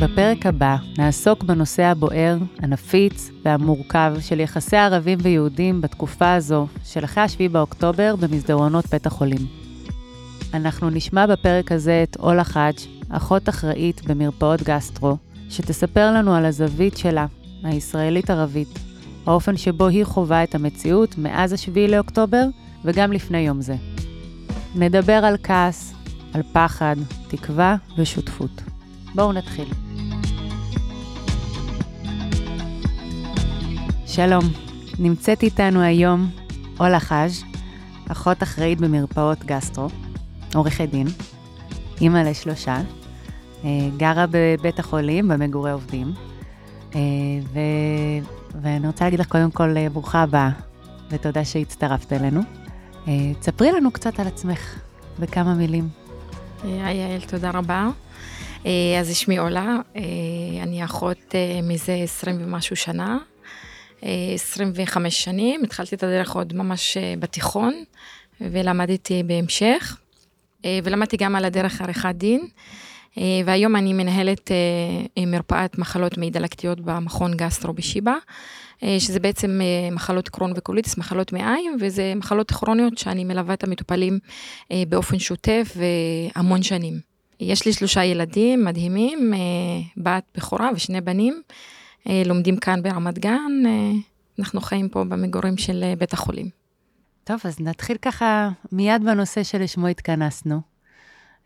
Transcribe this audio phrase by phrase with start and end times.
[0.00, 7.28] בפרק הבא נעסוק בנושא הבוער, הנפיץ והמורכב של יחסי ערבים ויהודים בתקופה הזו של אחרי
[7.28, 9.46] 7 באוקטובר במסדרונות בית החולים.
[10.54, 12.74] אנחנו נשמע בפרק הזה את אולה חאג',
[13.08, 15.16] אחות אחראית במרפאות גסטרו,
[15.50, 17.26] שתספר לנו על הזווית שלה,
[17.64, 18.78] הישראלית-ערבית,
[19.26, 22.44] האופן שבו היא חווה את המציאות מאז ה-7 לאוקטובר
[22.84, 23.76] וגם לפני יום זה.
[24.74, 25.94] נדבר על כעס,
[26.32, 26.96] על פחד,
[27.28, 28.62] תקווה ושותפות.
[29.14, 29.85] בואו נתחיל.
[34.16, 34.44] שלום,
[34.98, 36.30] נמצאת איתנו היום
[36.80, 37.44] אולה חאז',
[38.08, 39.88] אחות אחראית במרפאות גסטרו,
[40.54, 41.06] עורכת דין,
[42.00, 42.76] אימא לשלושה,
[43.64, 46.12] אה, גרה בבית החולים במגורי עובדים,
[46.94, 47.00] אה,
[47.52, 47.58] ו...
[48.62, 50.50] ואני רוצה להגיד לך קודם כל אה, ברוכה הבאה,
[51.10, 52.40] ותודה שהצטרפת אלינו.
[53.40, 54.80] תספרי לנו קצת על עצמך,
[55.18, 55.88] בכמה מילים.
[56.64, 57.88] היי יעל, תודה רבה.
[59.00, 59.76] אז שמי עולה,
[60.62, 63.18] אני אחות מזה 20 ומשהו שנה.
[64.02, 67.74] 25 שנים, התחלתי את הדרך עוד ממש אה, בתיכון,
[68.40, 69.96] ולמדתי בהמשך,
[70.64, 72.46] אה, ולמדתי גם על הדרך עריכת דין,
[73.18, 74.50] אה, והיום אני מנהלת
[75.26, 78.14] מרפאת מחלות מעי דלקתיות במכון גסטרו בשיבא,
[78.98, 79.60] שזה בעצם
[79.92, 84.18] מחלות קרון וקוליטיס, מחלות מעיים, וזה מחלות כרוניות שאני מלווה את המטופלים
[84.88, 87.00] באופן שוטף והמון שנים.
[87.40, 89.32] יש לי שלושה ילדים מדהימים,
[89.96, 91.42] בת בכורה ושני בנים.
[92.08, 93.92] אה, לומדים כאן ברמת גן, אה,
[94.38, 96.50] אנחנו חיים פה במגורים של אה, בית החולים.
[97.24, 100.60] טוב, אז נתחיל ככה מיד בנושא שלשמו התכנסנו,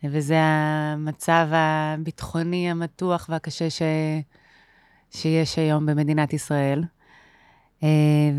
[0.05, 3.83] וזה המצב הביטחוני המתוח והקשה ש...
[5.11, 6.84] שיש היום במדינת ישראל.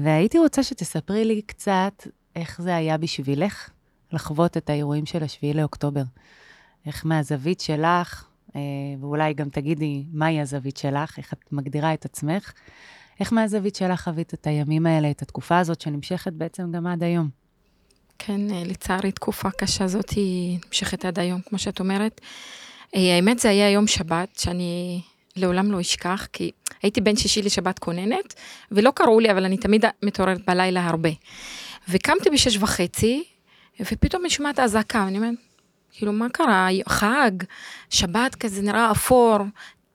[0.04, 3.70] והייתי רוצה שתספרי לי קצת איך זה היה בשבילך
[4.12, 6.04] לחוות את האירועים של השביעי לאוקטובר.
[6.86, 8.26] איך מהזווית שלך,
[9.00, 12.54] ואולי גם תגידי מהי הזווית שלך, איך את מגדירה את עצמך.
[13.20, 17.30] איך מהזווית שלך חווית את הימים האלה, את התקופה הזאת שנמשכת בעצם גם עד היום?
[18.20, 22.22] כן, אה, לצערי, תקופה קשה הזאת היא נמשכת עד היום, כמו שאת אומרת.
[22.96, 25.02] אה, האמת, זה היה יום שבת, שאני
[25.36, 26.52] לעולם לא אשכח, כי
[26.84, 28.34] הייתי בין שישי לשבת כוננת,
[28.72, 31.10] ולא קראו לי, אבל אני תמיד מתעוררת בלילה הרבה.
[31.90, 33.24] וקמתי בשש וחצי,
[33.80, 35.36] ופתאום אני שומעת אזעקה, ואני אומרת,
[35.92, 36.68] כאילו, מה קרה?
[36.90, 37.32] חג,
[37.90, 39.38] שבת כזה נראה אפור,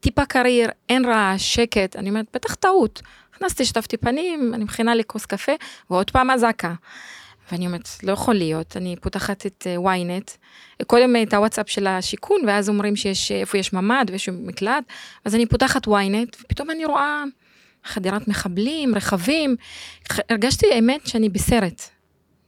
[0.00, 1.96] טיפה קריר, אין רעש, שקט.
[1.96, 3.02] אני אומרת, בטח טעות.
[3.36, 5.52] נכנסתי, שטפתי פנים, אני מכינה לי כוס קפה,
[5.90, 6.74] ועוד פעם אזעקה.
[7.52, 10.36] ואני אומרת, לא יכול להיות, אני פותחת את uh, ynet,
[10.86, 14.84] קודם את הוואטסאפ של השיכון, ואז אומרים שיש, איפה יש ממ"ד ויש מקלט,
[15.24, 17.24] אז אני פותחת ynet, ופתאום אני רואה
[17.84, 19.56] חדירת מחבלים, רכבים,
[20.30, 21.95] הרגשתי, האמת, שאני בסרט.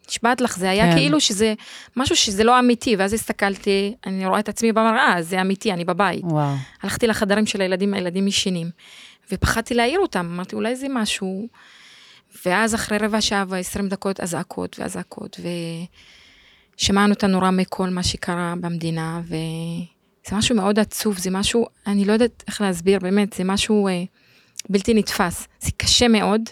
[0.09, 0.97] נשבעת לך, זה היה כן.
[0.97, 1.55] כאילו שזה
[1.97, 6.25] משהו שזה לא אמיתי, ואז הסתכלתי, אני רואה את עצמי במראה, זה אמיתי, אני בבית.
[6.25, 6.55] וואו.
[6.83, 8.71] הלכתי לחדרים של הילדים, הילדים ישנים,
[9.33, 11.49] ופחדתי להעיר אותם, אמרתי, אולי זה משהו...
[12.47, 15.41] ואז אחרי רבע שעה ועשרים דקות אזעקות ואזעקות,
[16.77, 22.13] ושמענו את הנורא מכל מה שקרה במדינה, וזה משהו מאוד עצוב, זה משהו, אני לא
[22.13, 24.03] יודעת איך להסביר, באמת, זה משהו אה,
[24.69, 26.43] בלתי נתפס, זה קשה מאוד.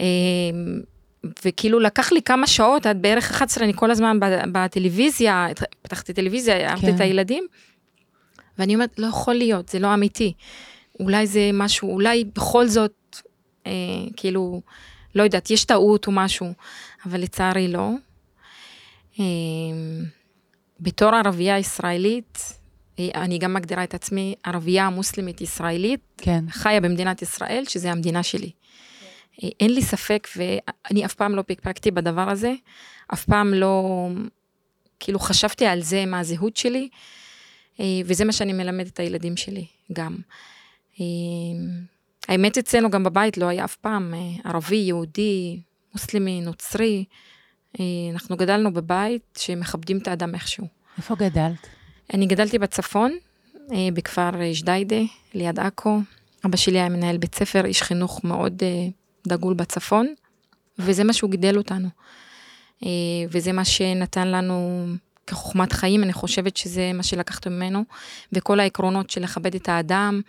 [0.00, 0.04] אה,
[1.44, 4.18] וכאילו לקח לי כמה שעות, עד בערך 11, אני כל הזמן
[4.52, 5.46] בטלוויזיה,
[5.82, 6.94] פתחתי טלוויזיה, הערתי כן.
[6.94, 7.46] את הילדים,
[8.58, 10.32] ואני אומרת, לא יכול להיות, זה לא אמיתי.
[11.00, 13.16] אולי זה משהו, אולי בכל זאת,
[13.66, 13.72] אה,
[14.16, 14.60] כאילו,
[15.14, 16.52] לא יודעת, יש טעות או משהו,
[17.06, 17.90] אבל לצערי לא.
[19.20, 19.24] אה,
[20.80, 22.38] בתור ערבייה ישראלית,
[22.98, 26.44] אה, אני גם מגדירה את עצמי ערבייה מוסלמית ישראלית, כן.
[26.50, 28.50] חיה במדינת ישראל, שזה המדינה שלי.
[29.60, 32.52] אין לי ספק, ואני אף פעם לא פקפקתי בדבר הזה,
[33.12, 34.08] אף פעם לא,
[35.00, 36.88] כאילו חשבתי על זה, מה הזהות שלי,
[37.80, 40.16] אה, וזה מה שאני מלמדת את הילדים שלי גם.
[41.00, 41.04] אה,
[42.28, 45.60] האמת אצלנו גם בבית לא היה אף פעם אה, ערבי, יהודי,
[45.94, 47.04] מוסלמי, נוצרי.
[48.12, 50.66] אנחנו גדלנו בבית שמכבדים את האדם איכשהו.
[50.98, 51.66] איפה גדלת?
[52.14, 53.12] אני גדלתי בצפון,
[53.94, 54.30] בכפר
[54.60, 54.96] ג'דיידה,
[55.34, 55.98] ליד עכו.
[56.46, 58.62] אבא שלי היה מנהל בית ספר, איש חינוך מאוד
[59.26, 60.14] דגול בצפון,
[60.78, 61.88] וזה מה שהוא גידל אותנו.
[62.84, 62.88] אה,
[63.30, 64.86] וזה מה שנתן לנו
[65.26, 67.84] כחוכמת חיים, אני חושבת שזה מה שלקחת ממנו,
[68.32, 70.20] וכל העקרונות של לכבד את האדם,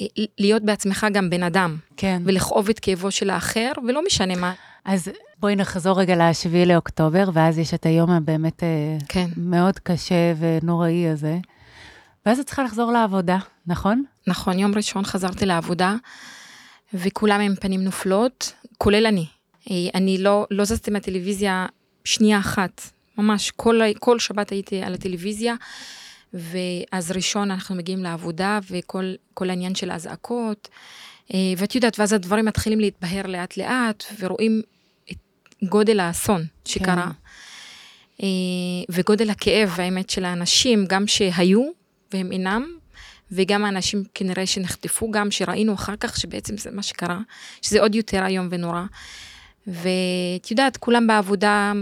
[0.00, 0.06] אה,
[0.38, 1.76] להיות בעצמך גם בן אדם.
[1.96, 2.22] כן.
[2.24, 4.52] ולכאוב את כאבו של האחר, ולא משנה מה.
[4.84, 5.08] אז
[5.40, 8.68] בואי נחזור רגע ל-7 לאוקטובר, ואז יש את היום הבאמת אה,
[9.08, 9.28] כן.
[9.36, 11.38] מאוד קשה ונוראי הזה.
[12.26, 14.04] ואז את צריכה לחזור לעבודה, נכון?
[14.26, 15.96] נכון, יום ראשון חזרתי לעבודה.
[16.94, 19.26] וכולם עם פנים נופלות, כולל אני.
[19.70, 21.66] אה, אני לא, לא זזתי מהטלוויזיה
[22.04, 22.80] שנייה אחת,
[23.18, 25.54] ממש, כל, כל שבת הייתי על הטלוויזיה,
[26.32, 30.68] ואז ראשון אנחנו מגיעים לעבודה, וכל העניין של האזעקות,
[31.34, 34.62] אה, ואת יודעת, ואז הדברים מתחילים להתבהר לאט-לאט, ורואים
[35.10, 35.16] את
[35.62, 37.10] גודל האסון שקרה.
[38.16, 38.24] כן.
[38.88, 41.70] וגודל הכאב, האמת, של האנשים, גם שהיו
[42.12, 42.77] והם אינם,
[43.32, 47.20] וגם האנשים כנראה שנחטפו גם, שראינו אחר כך שבעצם זה מה שקרה,
[47.62, 48.82] שזה עוד יותר איום ונורא.
[49.66, 51.72] ואת יודעת, כולם בעבודה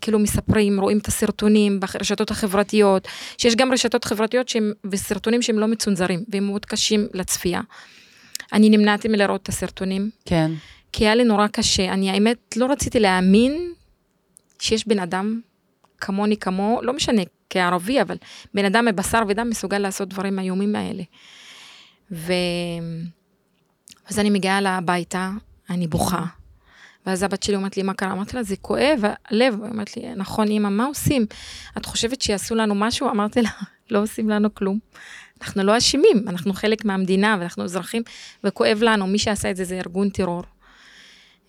[0.00, 3.08] כאילו מספרים, רואים את הסרטונים ברשתות החברתיות,
[3.38, 7.60] שיש גם רשתות חברתיות שהם, וסרטונים שהם לא מצונזרים, והם מאוד קשים לצפייה.
[8.52, 10.10] אני נמנעתי מלראות את הסרטונים.
[10.24, 10.50] כן.
[10.92, 11.92] כי היה לי נורא קשה.
[11.92, 13.72] אני האמת לא רציתי להאמין
[14.58, 15.40] שיש בן אדם
[16.00, 18.16] כמוני כמו, לא משנה, כערבי, אבל
[18.54, 21.02] בן אדם מבשר ודם מסוגל לעשות דברים איומים האלה.
[22.10, 22.32] ו...
[24.08, 25.30] אז אני מגיעה הביתה,
[25.70, 26.24] אני בוכה.
[27.06, 28.12] ואז הבת שלי אומרת לי, מה קרה?
[28.12, 29.00] אמרתי לה, זה כואב,
[29.30, 29.62] הלב.
[29.62, 31.26] היא אומרת לי, נכון, אמא, מה עושים?
[31.78, 33.10] את חושבת שיעשו לנו משהו?
[33.10, 33.50] אמרתי לה,
[33.90, 34.78] לא עושים לנו כלום.
[35.42, 38.02] אנחנו לא אשמים, אנחנו חלק מהמדינה ואנחנו אזרחים,
[38.44, 40.42] וכואב לנו, מי שעשה את זה זה ארגון טרור,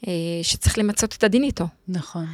[0.07, 0.13] אה,
[0.43, 1.67] שצריך למצות את הדין איתו.
[1.87, 2.25] נכון.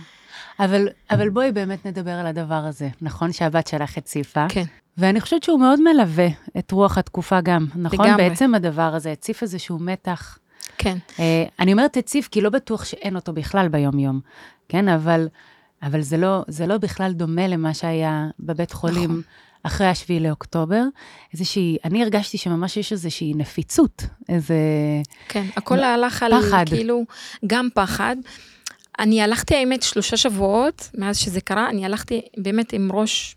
[0.60, 2.90] אבל, אבל בואי באמת נדבר על הדבר הזה.
[3.02, 4.46] נכון שהבת שלך הציפה?
[4.50, 4.64] כן.
[4.98, 6.28] ואני חושבת שהוא מאוד מלווה
[6.58, 8.06] את רוח התקופה גם, נכון?
[8.06, 8.30] לגמרי.
[8.30, 10.38] בעצם הדבר הזה הציף איזשהו מתח.
[10.78, 10.98] כן.
[11.10, 11.20] Uh,
[11.60, 14.20] אני אומרת הציף, כי לא בטוח שאין אותו בכלל ביום-יום,
[14.70, 14.90] כן?
[14.90, 15.28] אבל,
[15.84, 19.10] אבל זה, לא, זה לא בכלל דומה למה שהיה בבית חולים.
[19.10, 19.22] נכון.
[19.66, 20.84] אחרי השביעי לאוקטובר,
[21.34, 24.56] איזושהי, אני הרגשתי שממש יש איזושהי נפיצות, איזה...
[25.28, 26.66] כן, הכל הלך על פחד.
[26.68, 27.04] כאילו,
[27.48, 28.16] גם פחד.
[29.00, 33.36] אני הלכתי, האמת, שלושה שבועות מאז שזה קרה, אני הלכתי באמת עם ראש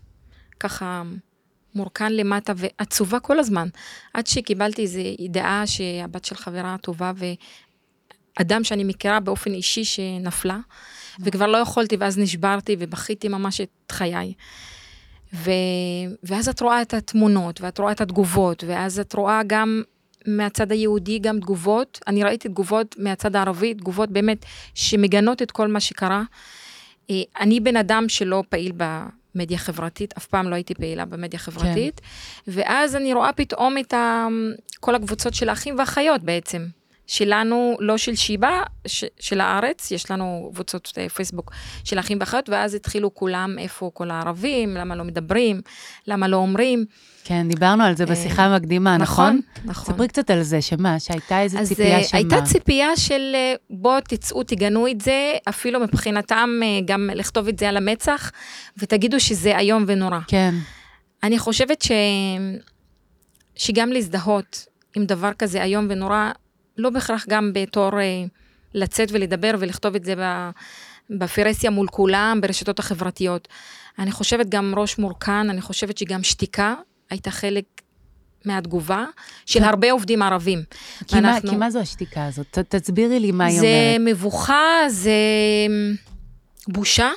[0.59, 1.03] ככה
[1.75, 3.67] מורכן למטה ועצובה כל הזמן,
[4.13, 7.11] עד שקיבלתי איזו ידיעה שהבת של חברה טובה
[8.39, 10.59] ואדם שאני מכירה באופן אישי שנפלה,
[11.19, 14.33] וכבר לא יכולתי, ואז נשברתי ובכיתי ממש את חיי.
[15.33, 15.51] ו...
[16.23, 19.83] ואז את רואה את התמונות, ואת רואה את התגובות, ואז את רואה גם
[20.27, 25.79] מהצד היהודי גם תגובות, אני ראיתי תגובות מהצד הערבי, תגובות באמת שמגנות את כל מה
[25.79, 26.23] שקרה.
[27.09, 31.99] אה, אני בן אדם שלא פעיל במדיה חברתית, אף פעם לא הייתי פעילה במדיה חברתית,
[31.99, 32.51] כן.
[32.51, 34.27] ואז אני רואה פתאום את ה...
[34.79, 36.65] כל הקבוצות של האחים והאחיות בעצם.
[37.07, 41.51] שלנו, לא של שיבא, ש, של הארץ, יש לנו קבוצות אה, פייסבוק
[41.83, 45.61] של אחים ואחיות, ואז התחילו כולם, איפה כל הערבים, למה לא מדברים,
[46.07, 46.85] למה לא אומרים.
[47.23, 49.39] כן, דיברנו על זה אה, בשיחה המקדימה, נכון?
[49.55, 49.93] נכון, נכון.
[49.93, 52.17] ספרי קצת על זה, שמה, שהייתה איזו ציפייה אה, שמה.
[52.19, 53.35] הייתה ציפייה של
[53.69, 56.49] בואו תצאו, תגנו את זה, אפילו מבחינתם
[56.85, 58.31] גם לכתוב את זה על המצח,
[58.77, 60.19] ותגידו שזה איום ונורא.
[60.27, 60.55] כן.
[61.23, 61.91] אני חושבת ש...
[63.55, 64.65] שגם להזדהות
[64.95, 66.31] עם דבר כזה איום ונורא,
[66.77, 68.25] לא בהכרח גם בתור אה,
[68.73, 70.13] לצאת ולדבר ולכתוב את זה
[71.09, 73.47] בפרסיה מול כולם, ברשתות החברתיות.
[73.99, 76.75] אני חושבת גם ראש מורכן, אני חושבת שגם שתיקה
[77.09, 77.65] הייתה חלק
[78.45, 79.05] מהתגובה
[79.45, 80.63] של הרבה עובדים ערבים.
[81.07, 81.47] כי, ואנחנו...
[81.47, 82.45] מה, כי מה זו השתיקה הזאת?
[82.51, 83.63] ת, תסבירי לי מה היא אומרת.
[83.63, 85.11] זה מבוכה, זה
[86.67, 87.11] בושה,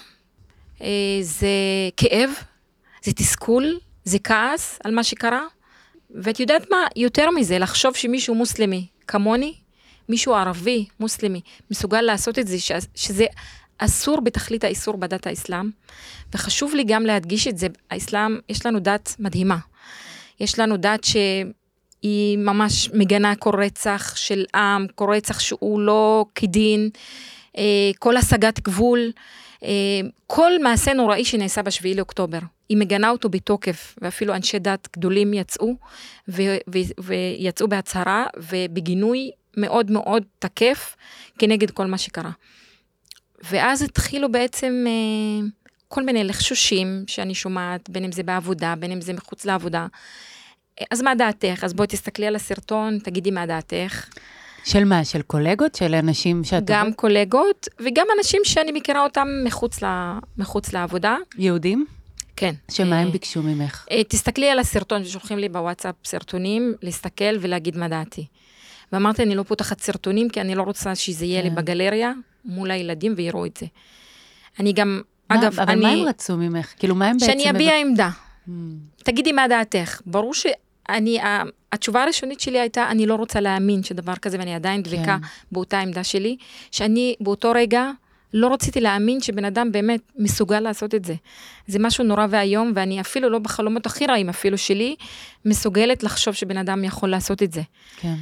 [0.82, 0.88] אה,
[1.20, 1.48] זה
[1.96, 2.30] כאב,
[3.02, 5.42] זה תסכול, זה כעס על מה שקרה.
[6.14, 9.54] ואת יודעת מה, יותר מזה, לחשוב שמישהו מוסלמי כמוני,
[10.08, 11.40] מישהו ערבי, מוסלמי,
[11.70, 12.56] מסוגל לעשות את זה,
[12.94, 13.26] שזה
[13.78, 15.70] אסור בתכלית האיסור בדת האסלאם.
[16.34, 19.56] וחשוב לי גם להדגיש את זה, האסלאם, יש לנו דת מדהימה.
[20.40, 26.90] יש לנו דת שהיא ממש מגנה כל רצח של עם, כל רצח שהוא לא כדין,
[27.56, 29.12] אה, כל השגת גבול.
[29.64, 29.68] אה,
[30.26, 32.38] כל מעשה נוראי שנעשה בשביעי לאוקטובר,
[32.68, 35.74] היא מגנה אותו בתוקף, ואפילו אנשי דת גדולים יצאו,
[36.28, 40.96] ו- ו- ויצאו בהצהרה ובגינוי מאוד מאוד תקף
[41.38, 42.30] כנגד כל מה שקרה.
[43.50, 45.48] ואז התחילו בעצם אה,
[45.88, 49.86] כל מיני לחשושים שאני שומעת, בין אם זה בעבודה, בין אם זה מחוץ לעבודה.
[50.90, 51.64] אז מה דעתך?
[51.64, 54.08] אז בואי תסתכלי על הסרטון, תגידי מה דעתך.
[54.64, 55.04] של מה?
[55.04, 55.74] של קולגות?
[55.74, 56.62] של אנשים שאת...
[56.66, 59.86] גם קולגות, וגם אנשים שאני מכירה אותם מחוץ, ל...
[60.38, 61.16] מחוץ לעבודה.
[61.38, 61.86] יהודים?
[62.36, 62.54] כן.
[62.70, 63.86] שמה הם אה, ביקשו ממך?
[63.90, 68.26] אה, תסתכלי על הסרטון, ושולחים לי בוואטסאפ סרטונים, להסתכל ולהגיד מה דעתי.
[68.92, 71.54] ואמרתי, אני לא פותחת סרטונים, כי אני לא רוצה שזה יהיה לי כן.
[71.54, 72.12] בגלריה
[72.44, 73.66] מול הילדים ויראו את זה.
[74.60, 75.00] אני גם,
[75.30, 75.80] מה, אגב, אבל אני...
[75.80, 76.72] מה הם רצו ממך?
[76.78, 77.26] כאילו, מה הם בעצם...
[77.26, 78.10] שאני אביע עמדה.
[78.48, 78.50] Hmm.
[79.04, 80.00] תגידי מה דעתך.
[80.06, 80.46] ברור ש...
[80.96, 81.18] אני,
[81.72, 85.26] התשובה הראשונית שלי הייתה, אני לא רוצה להאמין שדבר כזה, ואני עדיין דבקה כן.
[85.52, 86.36] באותה עמדה שלי,
[86.70, 87.90] שאני באותו רגע
[88.34, 91.14] לא רציתי להאמין שבן אדם באמת מסוגל לעשות את זה.
[91.66, 94.96] זה משהו נורא ואיום, ואני אפילו לא בחלומות הכי רעים אפילו שלי,
[95.44, 97.62] מסוגלת לחשוב שבן אדם יכול לעשות את זה.
[97.96, 98.14] כן.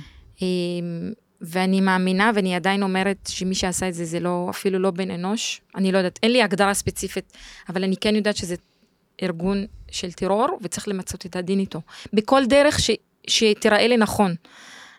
[0.42, 5.10] אמ, ואני מאמינה, ואני עדיין אומרת שמי שעשה את זה, זה לא, אפילו לא בן
[5.10, 5.60] אנוש.
[5.74, 7.32] אני לא יודעת, אין לי הגדרה ספציפית,
[7.68, 8.54] אבל אני כן יודעת שזה
[9.22, 11.80] ארגון של טרור, וצריך למצות את הדין איתו.
[12.12, 12.90] בכל דרך ש,
[13.26, 14.34] שתיראה לי נכון.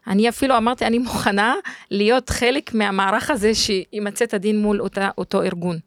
[0.08, 1.54] אני אפילו אמרתי, אני מוכנה
[1.92, 5.80] להיות חלק מהמערך הזה שימצה את הדין מול אותה, אותו ארגון.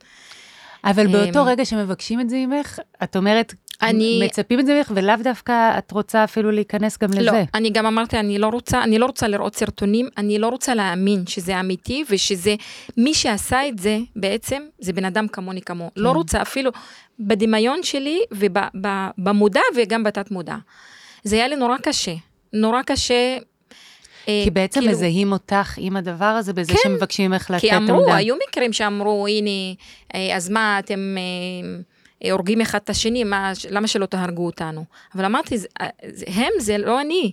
[0.84, 4.92] אבל באותו אמ, רגע שמבקשים את זה ממך, את אומרת, אני- מצפים את זה ממך,
[4.94, 7.20] ולאו דווקא את רוצה אפילו להיכנס גם לזה.
[7.22, 10.74] לא, אני גם אמרתי, אני לא רוצה, אני לא רוצה לראות סרטונים, אני לא רוצה
[10.74, 12.54] להאמין שזה אמיתי, ושזה,
[12.96, 15.90] מי שעשה את זה, בעצם, זה בן אדם כמוני כמוהו.
[15.96, 16.70] לא רוצה אפילו
[17.26, 20.56] בדמיון שלי, ובמודע וגם בתת מודע.
[21.24, 22.14] זה היה לי נורא קשה,
[22.52, 23.36] נורא קשה.
[24.28, 27.70] אה, כי בעצם כאילו- מזהים אותך עם הדבר הזה, בזה כן, שמבקשים ממך לתת כי
[27.70, 27.92] עמדה.
[27.92, 29.50] אמרו, היו מקרים שאמרו, הנה,
[30.14, 31.16] אה, אז מה, אתם
[32.24, 34.84] אה, הורגים אחד את השני, מה, למה שלא תהרגו אותנו?
[35.14, 35.54] אבל אמרתי,
[36.26, 37.32] הם, זה לא אני.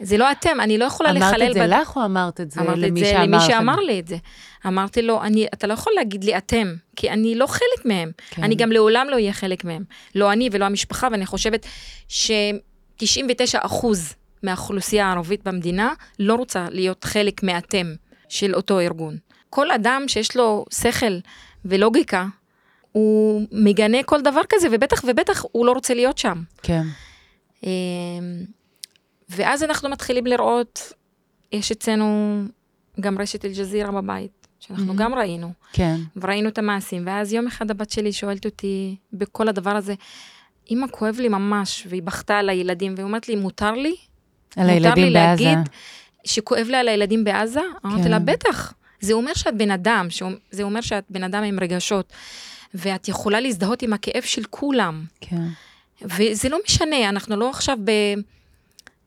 [0.00, 1.42] זה לא אתם, אני לא יכולה לחלל...
[1.42, 3.36] אמרת את זה בד- לך או אמרת את זה אמרתי את למי זה שאמר למי
[3.36, 3.42] לך?
[3.46, 4.16] שאמר לי את זה.
[4.66, 8.10] אמרתי לו, אני, אתה לא יכול להגיד לי אתם, כי אני לא חלק מהם.
[8.30, 8.44] כן.
[8.44, 9.84] אני גם לעולם לא אהיה חלק מהם.
[10.14, 11.66] לא אני ולא המשפחה, ואני חושבת
[12.08, 13.04] ש-99
[13.58, 17.94] אחוז מהאוכלוסייה הערבית במדינה לא רוצה להיות חלק מאתם
[18.28, 19.16] של אותו ארגון.
[19.50, 21.18] כל אדם שיש לו שכל
[21.64, 22.26] ולוגיקה,
[22.92, 26.42] הוא מגנה כל דבר כזה, ובטח ובטח הוא לא רוצה להיות שם.
[26.62, 26.82] כן.
[29.30, 30.92] ואז אנחנו מתחילים לראות,
[31.52, 32.42] יש אצלנו
[33.00, 34.96] גם רשת אל-ג'זירה בבית, שאנחנו Mhm.
[34.96, 35.96] גם ראינו, כן.
[36.16, 39.94] וראינו את המעשים, ואז יום אחד הבת שלי שואלת אותי בכל הדבר הזה,
[40.70, 43.96] אמא, כואב לי ממש, והיא בכתה על הילדים, והיא אומרת לי, מותר לי?
[44.56, 45.44] על מותר הילדים לי בעזה.
[45.44, 45.58] להגיד
[46.24, 47.60] שכואב לה על הילדים בעזה?
[47.86, 48.26] אמרתי לה, כן.
[48.26, 48.72] בטח.
[49.00, 50.06] זה אומר שאת בן אדם,
[50.50, 52.12] זה אומר שאת בן אדם עם רגשות,
[52.74, 55.04] ואת יכולה להזדהות עם הכאב של כולם.
[55.20, 55.42] כן.
[56.02, 57.90] וזה לא משנה, אנחנו לא עכשיו ב...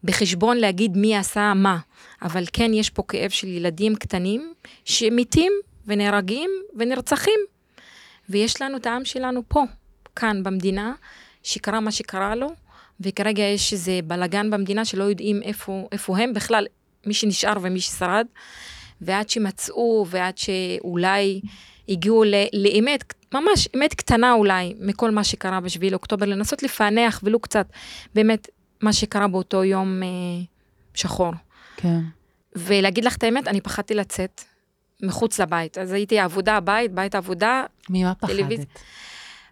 [0.03, 1.77] בחשבון להגיד מי עשה מה,
[2.21, 4.53] אבל כן יש פה כאב של ילדים קטנים
[4.85, 5.51] שמתים
[5.87, 7.39] ונהרגים ונרצחים.
[8.29, 9.63] ויש לנו את העם שלנו פה,
[10.15, 10.93] כאן במדינה,
[11.43, 12.49] שקרה מה שקרה לו,
[12.99, 16.67] וכרגע יש איזה בלגן במדינה שלא יודעים איפה, איפה הם בכלל,
[17.05, 18.25] מי שנשאר ומי ששרד,
[19.01, 21.41] ועד שמצאו ועד שאולי
[21.89, 27.39] הגיעו ל- לאמת, ממש אמת קטנה אולי, מכל מה שקרה ב-7 לאוקטובר, לנסות לפענח ולו
[27.39, 27.67] קצת
[28.15, 28.47] באמת
[28.81, 30.07] מה שקרה באותו יום אה,
[30.93, 31.33] שחור.
[31.77, 31.99] כן.
[32.55, 34.41] ולהגיד לך את האמת, אני פחדתי לצאת
[35.03, 35.77] מחוץ לבית.
[35.77, 38.35] אז הייתי עבודה, בית, בית עבודה, ממה פחדת?
[38.35, 38.65] טלוויזיה.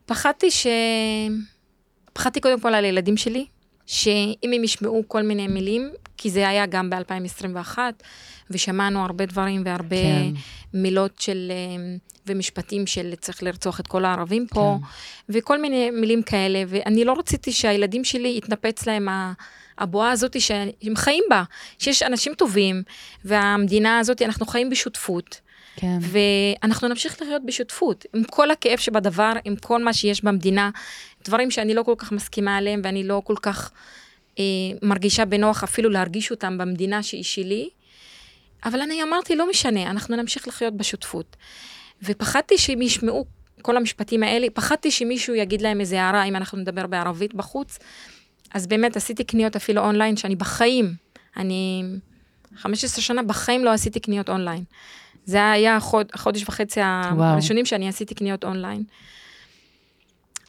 [0.06, 0.68] פחדתי ש...
[2.14, 3.46] פחדתי קודם כל על הילדים שלי,
[3.86, 7.78] שאם הם ישמעו כל מיני מילים, כי זה היה גם ב-2021,
[8.50, 10.32] ושמענו הרבה דברים והרבה כן.
[10.74, 11.96] מילות של, אה,
[12.30, 14.78] ומשפטים של צריך לרצוח את כל הערבים פה,
[15.30, 19.34] וכל מיני מילים כאלה, ואני לא רציתי שהילדים שלי יתנפץ להם ה-
[19.78, 21.44] הבועה הזאת שהם חיים בה,
[21.80, 22.84] שיש אנשים טובים,
[23.26, 25.42] והמדינה הזאת, אנחנו חיים בשותפות.
[25.76, 25.98] כן.
[26.02, 30.70] ואנחנו נמשיך לחיות בשותפות, עם כל הכאב שבדבר, עם כל מה שיש במדינה,
[31.26, 33.72] דברים שאני לא כל כך מסכימה עליהם ואני לא כל כך
[34.40, 34.44] אה,
[34.82, 37.70] מרגישה בנוח אפילו להרגיש אותם במדינה שהיא שלי,
[38.66, 41.36] אבל אני אמרתי, לא משנה, אנחנו נמשיך לחיות בשותפות.
[42.04, 43.26] ופחדתי שהם ישמעו
[43.62, 47.80] כל המשפטים האלה, פחדתי שמישהו יגיד להם איזה הערה, אם אנחנו נדבר בערבית בחוץ,
[48.54, 50.94] אז באמת עשיתי קניות אפילו אונליין, שאני בחיים,
[51.38, 51.84] אני
[52.56, 54.64] 15 שנה בחיים לא עשיתי קניות אונליין.
[55.26, 56.80] זה היה החוד, החודש וחצי.
[56.82, 58.84] הראשונים שאני עשיתי קניות אונליין.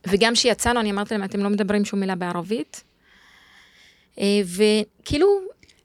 [0.06, 2.84] וגם כשיצאנו, אני אמרתי להם, אתם לא מדברים שום מילה בערבית.
[4.18, 5.26] אה, וכאילו,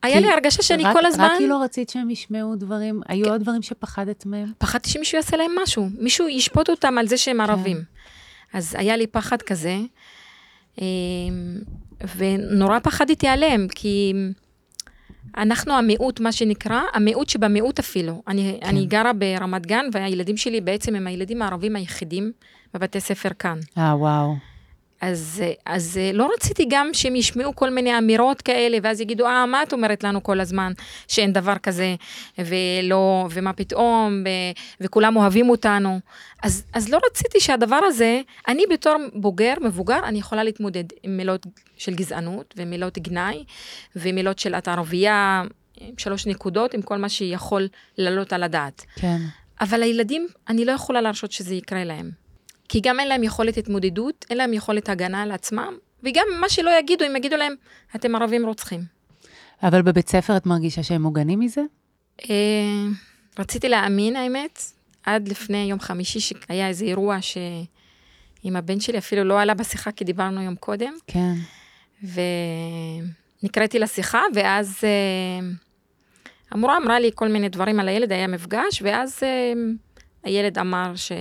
[0.05, 3.29] היה לי הרגשה שאני רק- כל הזמן, רק כי לא רצית שהם ישמעו דברים, היו
[3.29, 4.51] עוד דברים שפחדת מהם?
[4.57, 7.83] פחדתי שמישהו יעשה להם משהו, מישהו ישפוט אותם על זה שהם ערבים.
[8.53, 9.77] אז היה לי פחד כזה,
[10.81, 10.85] אה,
[12.17, 14.13] ונורא פחדתי עליהם, כי
[15.38, 18.21] אנחנו המיעוט, מה שנקרא, המיעוט שבמיעוט אפילו.
[18.27, 18.67] אני, כן.
[18.67, 22.31] אני גרה ברמת גן, והילדים שלי בעצם הם הילדים הערבים היחידים
[22.74, 23.59] בבתי ספר כאן.
[23.77, 24.35] אה, וואו.
[25.01, 29.63] אז, אז לא רציתי גם שהם ישמעו כל מיני אמירות כאלה, ואז יגידו, אה, מה
[29.63, 30.71] את אומרת לנו כל הזמן
[31.07, 31.95] שאין דבר כזה,
[32.37, 34.29] ולא, ומה פתאום, ו,
[34.81, 35.99] וכולם אוהבים אותנו.
[36.43, 41.45] אז, אז לא רציתי שהדבר הזה, אני בתור בוגר, מבוגר, אני יכולה להתמודד עם מילות
[41.77, 43.43] של גזענות, ומילות גנאי,
[43.95, 45.43] ומילות של את ערבייה,
[45.97, 48.85] שלוש נקודות, עם כל מה שיכול לעלות על הדעת.
[48.95, 49.17] כן.
[49.61, 52.25] אבל הילדים, אני לא יכולה להרשות שזה יקרה להם.
[52.69, 56.72] כי גם אין להם יכולת התמודדות, אין להם יכולת הגנה על עצמם, וגם מה שלא
[56.79, 57.53] יגידו, אם יגידו להם,
[57.95, 58.81] אתם ערבים רוצחים.
[59.63, 61.62] אבל בבית ספר את מרגישה שהם מוגנים מזה?
[62.29, 62.86] אה,
[63.39, 64.62] רציתי להאמין, האמת,
[65.03, 70.05] עד לפני יום חמישי, שהיה איזה אירוע שעם הבן שלי אפילו לא עלה בשיחה, כי
[70.05, 71.34] דיברנו יום קודם, כן.
[73.43, 75.48] ונקראתי לשיחה, ואז אה,
[76.51, 79.53] המורה אמרה לי כל מיני דברים על הילד, היה מפגש, ואז אה,
[80.24, 81.12] הילד אמר ש...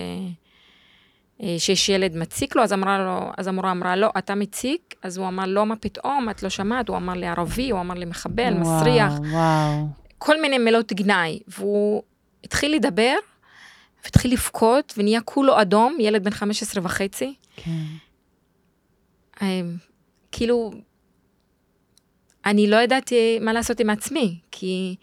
[1.42, 4.94] אה, שיש ילד מציק לו, אז, אמרה לו, אז המורה אמרה, לא, אתה מציק?
[5.02, 6.88] אז הוא אמר, לא, מה פתאום, את לא שמעת?
[6.88, 9.86] הוא אמר לי ערבי, הוא אמר לי מחבל, וואו, מסריח, וואו.
[10.18, 11.40] כל מיני מילות גנאי.
[11.48, 12.02] והוא
[12.44, 13.14] התחיל לדבר,
[14.04, 17.34] והתחיל לבכות, ונהיה כולו אדום, ילד בן 15 וחצי.
[17.56, 17.70] כן.
[19.42, 19.60] אה,
[20.32, 20.72] כאילו,
[22.46, 24.96] אני לא ידעתי מה לעשות עם עצמי, כי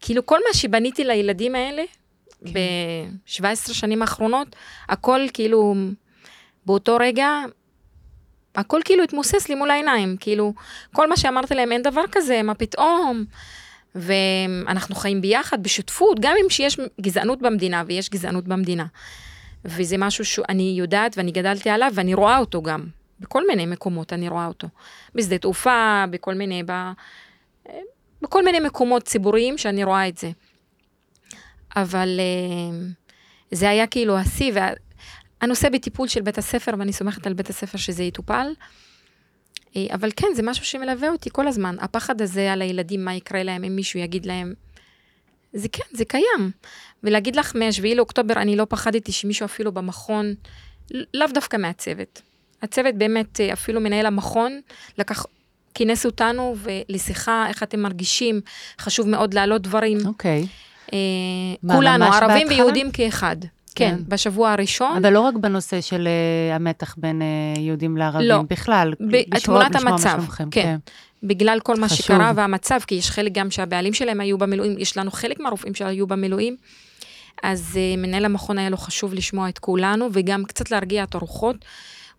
[0.00, 1.82] כאילו כל מה שבניתי לילדים האלה,
[2.44, 2.52] כן.
[2.52, 4.56] ב-17 שנים האחרונות,
[4.88, 5.74] הכל כאילו,
[6.66, 7.28] באותו רגע,
[8.54, 10.52] הכל כאילו התמוסס לי מול העיניים, כאילו,
[10.92, 13.24] כל מה שאמרתי להם, אין דבר כזה, מה פתאום?
[13.94, 18.86] ואנחנו חיים ביחד, בשותפות, גם אם שיש גזענות במדינה, ויש גזענות במדינה.
[19.64, 22.86] וזה משהו שאני יודעת ואני גדלתי עליו, ואני רואה אותו גם.
[23.20, 24.68] בכל מיני מקומות אני רואה אותו.
[25.14, 26.72] בשדה תעופה, בכל מיני, ב...
[28.22, 30.30] בכל מיני מקומות ציבוריים שאני רואה את זה.
[31.76, 32.78] אבל אה,
[33.50, 34.52] זה היה כאילו השיא,
[35.42, 38.46] והנושא בטיפול של בית הספר, ואני סומכת על בית הספר שזה יטופל.
[39.76, 41.76] אה, אבל כן, זה משהו שמלווה אותי כל הזמן.
[41.80, 44.54] הפחד הזה על הילדים, מה יקרה להם אם מישהו יגיד להם,
[45.52, 46.50] זה כן, זה קיים.
[47.02, 50.34] ולהגיד לך, מ-7 לאוקטובר אני לא פחדתי שמישהו אפילו במכון,
[51.14, 52.22] לאו דווקא מהצוות.
[52.62, 54.60] הצוות באמת, אה, אפילו מנהל המכון,
[54.98, 55.26] לקח,
[55.74, 56.56] כינס אותנו
[56.88, 58.40] לשיחה, איך אתם מרגישים,
[58.78, 59.98] חשוב מאוד להעלות דברים.
[60.06, 60.40] אוקיי.
[60.40, 60.46] אה,
[61.62, 62.48] מה, כולנו, ערבים בהתחלה?
[62.48, 63.36] ויהודים כאחד.
[63.74, 64.02] כן, כן.
[64.08, 64.96] בשבוע הראשון.
[64.96, 67.26] אבל לא רק בנושא של אה, המתח בין אה,
[67.60, 68.42] יהודים לערבים, לא.
[68.50, 68.94] בכלל.
[69.00, 70.76] ב- לשמוע- תמונת לשמוע מה המצב, שלומכם, כן.
[71.22, 71.98] בגלל כל מה חשוב.
[72.06, 76.06] שקרה והמצב, כי יש חלק גם שהבעלים שלהם היו במילואים, יש לנו חלק מהרופאים שהיו
[76.06, 76.56] במילואים,
[77.42, 81.56] אז uh, מנהל המכון היה לו חשוב לשמוע את כולנו, וגם קצת להרגיע את הרוחות.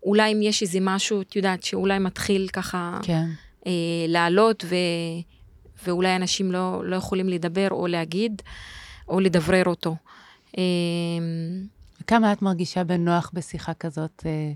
[0.02, 3.24] אולי אם יש איזה משהו, את יודעת, שאולי מתחיל ככה כן.
[3.66, 3.72] אה,
[4.08, 4.74] לעלות, ו,
[5.84, 8.42] ואולי אנשים לא, לא יכולים לדבר או להגיד,
[9.08, 9.96] או לדברר אותו.
[10.58, 10.62] אה,
[12.06, 14.52] כמה את מרגישה בנוח בשיחה כזאת אה,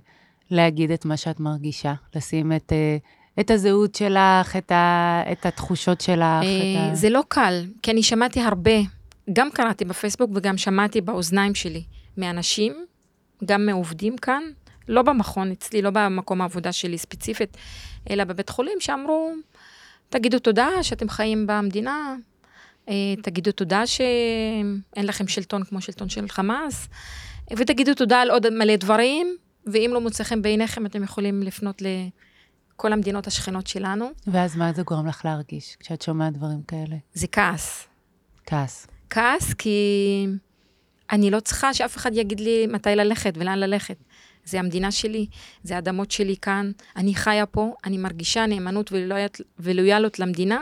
[0.51, 1.95] להגיד את מה שאת מרגישה?
[2.15, 2.97] לשים את, אה,
[3.41, 6.43] את הזהות שלך, את, ה, את התחושות שלך?
[6.43, 6.95] את אה, ה...
[6.95, 8.73] זה לא קל, כי אני שמעתי הרבה,
[9.33, 11.83] גם קראתי בפייסבוק וגם שמעתי באוזניים שלי
[12.17, 12.85] מאנשים,
[13.45, 14.43] גם מעובדים כאן,
[14.89, 17.57] לא במכון אצלי, לא במקום העבודה שלי ספציפית,
[18.11, 19.33] אלא בבית חולים, שאמרו,
[20.09, 22.15] תגידו תודה שאתם חיים במדינה,
[22.89, 26.89] אה, תגידו תודה שאין לכם שלטון כמו שלטון של חמאס,
[27.57, 32.93] ותגידו תודה על עוד מלא דברים, ואם לא מוצא חן בעיניכם, אתם יכולים לפנות לכל
[32.93, 34.11] המדינות השכנות שלנו.
[34.27, 36.97] ואז מה זה גורם לך להרגיש כשאת שומעת דברים כאלה?
[37.15, 37.87] זה כעס.
[38.47, 38.87] כעס.
[39.11, 40.27] כעס כי
[41.13, 43.97] אני לא צריכה שאף אחד יגיד לי מתי ללכת ולאן ללכת.
[44.45, 45.27] זה המדינה שלי,
[45.63, 50.59] זה האדמות שלי כאן, אני חיה פה, אני מרגישה נאמנות ולויאליות- ולויאליות למדינה,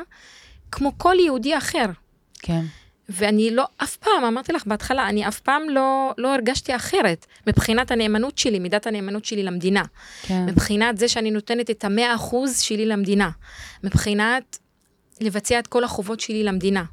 [0.73, 1.87] כמו כל יהודי אחר.
[2.39, 2.65] כן.
[3.09, 7.91] ואני לא, אף פעם, אמרתי לך בהתחלה, אני אף פעם לא, לא הרגשתי אחרת מבחינת
[7.91, 9.83] הנאמנות שלי, מידת הנאמנות שלי למדינה.
[10.23, 10.47] כן.
[10.47, 13.31] מבחינת זה שאני נותנת את המאה אחוז שלי למדינה.
[13.85, 14.59] מבחינת
[15.21, 16.85] לבצע את כל החובות שלי למדינה.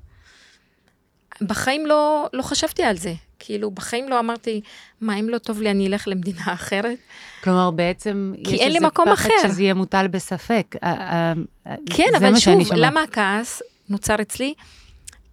[1.42, 3.14] בחיים לא, לא חשבתי על זה.
[3.46, 4.62] כאילו, בחיים לא אמרתי,
[5.02, 6.98] מה, אם לא טוב לי, אני אלך למדינה אחרת?
[7.44, 9.48] כלומר, בעצם כי יש אין לי איזה מקום פחד אחר.
[9.50, 10.76] שזה יהיה מוטל בספק.
[10.84, 11.34] אה,
[11.68, 12.74] אה, כן, אבל שוב.
[12.76, 14.54] למה הכעס נוצר אצלי?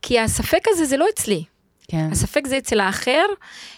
[0.02, 1.44] כי הספק הזה זה לא אצלי.
[1.88, 3.24] כן, הספק זה אצל האחר,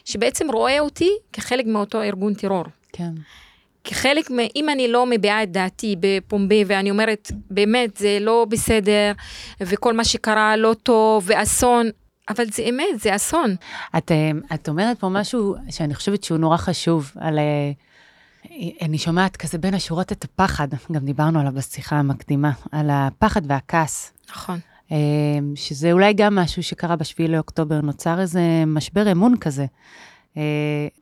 [0.05, 2.65] שבעצם רואה אותי כחלק מאותו ארגון טרור.
[2.93, 3.11] כן.
[3.85, 9.13] כחלק, מ- אם אני לא מביעה את דעתי בפומבי, ואני אומרת, באמת, זה לא בסדר,
[9.61, 11.91] וכל מה שקרה לא טוב, ואסון,
[12.29, 13.55] אבל זה אמת, זה אסון.
[13.99, 17.39] את, אה, את אומרת פה משהו שאני חושבת שהוא נורא חשוב, על...
[17.39, 17.73] אה,
[18.83, 24.13] אני שומעת כזה בין השורות את הפחד, גם דיברנו עליו בשיחה המקדימה, על הפחד והכעס.
[24.31, 24.59] נכון.
[24.93, 24.97] אה,
[25.55, 29.67] שזה אולי גם משהו שקרה בשביעי לאוקטובר, נוצר איזה משבר אמון כזה.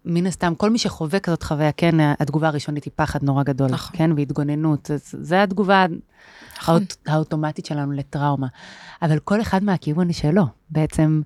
[0.04, 3.96] מן הסתם, כל מי שחווה כזאת חוויה, כן, התגובה הראשונית היא פחד נורא גדול, נכון.
[3.96, 5.86] כן, והתגוננות, זה התגובה.
[6.70, 8.46] האוט, האוטומטית שלנו לטראומה.
[9.02, 11.22] אבל כל אחד מהכיוון שלו, בעצם,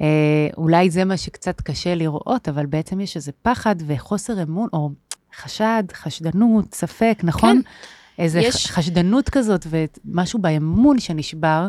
[0.00, 4.90] אה, אולי זה מה שקצת קשה לראות, אבל בעצם יש איזה פחד וחוסר אמון, או
[5.36, 7.62] חשד, חשדנות, ספק, נכון?
[7.64, 8.22] כן.
[8.22, 8.66] איזה יש-.
[8.66, 11.68] חשדנות כזאת ומשהו באמון שנשבר,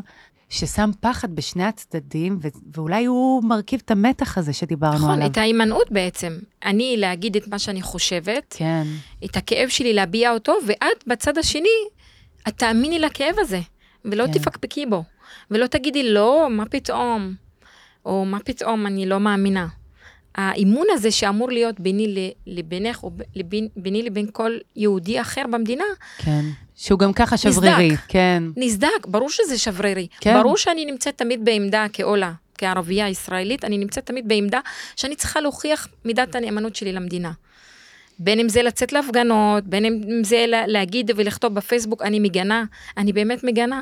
[0.50, 5.28] ששם פחד בשני הצדדים, ו- ואולי הוא מרכיב את המתח הזה שדיברנו נכון, עליו.
[5.28, 6.38] את ההימנעות בעצם.
[6.66, 8.84] אני להגיד את מה שאני חושבת, כן,
[9.26, 11.70] את הכאב שלי להביע אותו, ואת בצד השני,
[12.48, 13.60] את תאמיני לכאב הזה,
[14.06, 14.32] ולא כן.
[14.32, 15.04] תפקפקי בו.
[15.52, 17.34] ולא תגידי, לא, מה פתאום?
[18.06, 19.68] או מה פתאום, אני לא מאמינה.
[20.36, 25.84] האימון הזה שאמור להיות ביני לבינך, או לבין, ביני לבין כל יהודי אחר במדינה,
[26.18, 26.46] כן.
[26.76, 28.00] שהוא גם ככה שברירי, נסדק.
[28.08, 28.44] כן.
[28.58, 30.08] נסדק, ברור שזה שברירי.
[30.20, 30.42] כן.
[30.42, 34.60] ברור שאני נמצאת תמיד בעמדה כעולה, כערבייה ישראלית, אני נמצאת תמיד בעמדה
[34.96, 37.32] שאני צריכה להוכיח מידת הנאמנות שלי למדינה.
[38.20, 42.64] בין אם זה לצאת להפגנות, בין אם זה להגיד ולכתוב בפייסבוק, אני מגנה,
[42.98, 43.82] אני באמת מגנה.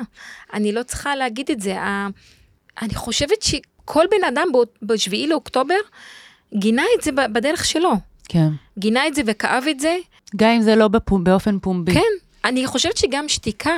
[0.52, 1.76] אני לא צריכה להגיד את זה.
[2.82, 4.48] אני חושבת שכל בן אדם
[4.82, 5.74] בשביעי לאוקטובר
[6.54, 7.92] גינה את זה בדרך שלו.
[8.28, 8.48] כן.
[8.78, 9.96] גינה את זה וכאב את זה.
[10.36, 11.94] גם אם זה לא בפום, באופן פומבי.
[11.94, 12.00] כן,
[12.44, 13.76] אני חושבת שגם שתיקה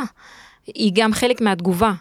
[0.66, 1.92] היא גם חלק מהתגובה.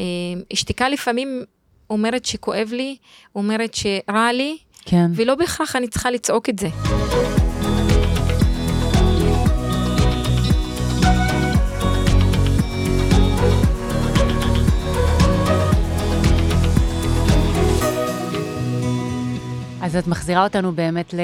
[0.00, 0.04] אה,
[0.52, 1.42] שתיקה לפעמים
[1.90, 2.96] אומרת שכואב לי,
[3.34, 5.10] אומרת שרע לי, כן.
[5.14, 6.68] ולא בהכרח אני צריכה לצעוק את זה.
[19.82, 21.20] אז את מחזירה אותנו באמת ל...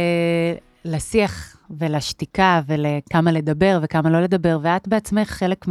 [0.84, 5.66] לשיח ולשתיקה ולכמה לדבר וכמה לא לדבר, ואת בעצמך חלק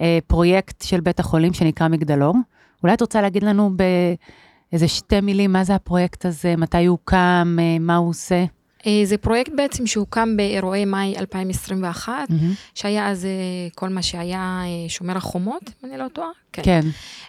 [0.00, 2.34] מפרויקט של בית החולים שנקרא מגדלור.
[2.82, 7.56] אולי את רוצה להגיד לנו באיזה שתי מילים מה זה הפרויקט הזה, מתי הוא הוקם,
[7.60, 8.44] אה, מה הוא עושה?
[8.86, 12.34] אה, זה פרויקט בעצם שהוקם באירועי מאי 2021, mm-hmm.
[12.74, 13.30] שהיה אז אה,
[13.74, 16.28] כל מה שהיה שומר החומות, אם אני לא טועה.
[16.52, 16.62] כן.
[16.62, 16.80] כן.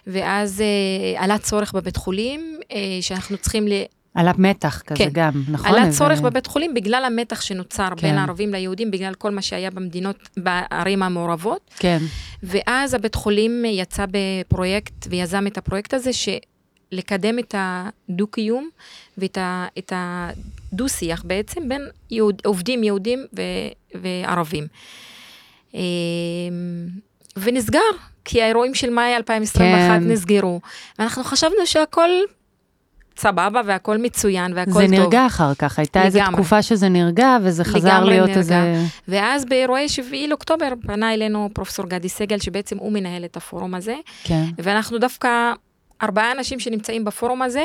[0.06, 0.62] ואז
[1.16, 2.58] עלה צורך בבית חולים,
[3.00, 3.72] שאנחנו צריכים ל...
[4.14, 5.08] עלה מתח כזה כן.
[5.12, 5.66] גם, נכון?
[5.66, 6.22] עלה צורך ו...
[6.22, 8.02] בבית חולים בגלל המתח שנוצר כן.
[8.02, 11.70] בין הערבים ליהודים, בגלל כל מה שהיה במדינות, בערים המעורבות.
[11.78, 11.98] כן.
[12.42, 16.10] ואז הבית חולים יצא בפרויקט ויזם את הפרויקט הזה,
[16.92, 18.68] לקדם את הדו-קיום
[19.18, 23.42] ואת הדו-שיח בעצם בין יהוד, עובדים יהודים ו,
[23.94, 24.66] וערבים.
[25.74, 25.80] אמ,
[27.36, 27.80] ונסגר,
[28.24, 30.10] כי האירועים של מאי 2021 כן.
[30.10, 30.60] נסגרו,
[30.98, 32.10] ואנחנו חשבנו שהכל
[33.16, 34.80] סבבה והכל מצוין והכל טוב.
[34.80, 38.38] זה נרגע אחר כך, הייתה איזו תקופה שזה נרגע וזה חזר להיות נרגע.
[38.38, 38.82] איזה...
[39.08, 43.94] ואז באירועי 7 לאוקטובר פנה אלינו פרופסור גדי סגל, שבעצם הוא מנהל את הפורום הזה.
[44.24, 44.44] כן.
[44.58, 45.52] ואנחנו דווקא
[46.02, 47.64] ארבעה אנשים שנמצאים בפורום הזה,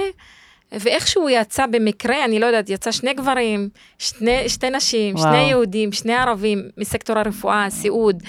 [0.71, 5.27] ואיכשהו יצא במקרה, אני לא יודעת, יצא שני גברים, שני, שתי נשים, וואו.
[5.27, 8.23] שני יהודים, שני ערבים מסקטור הרפואה, סיעוד,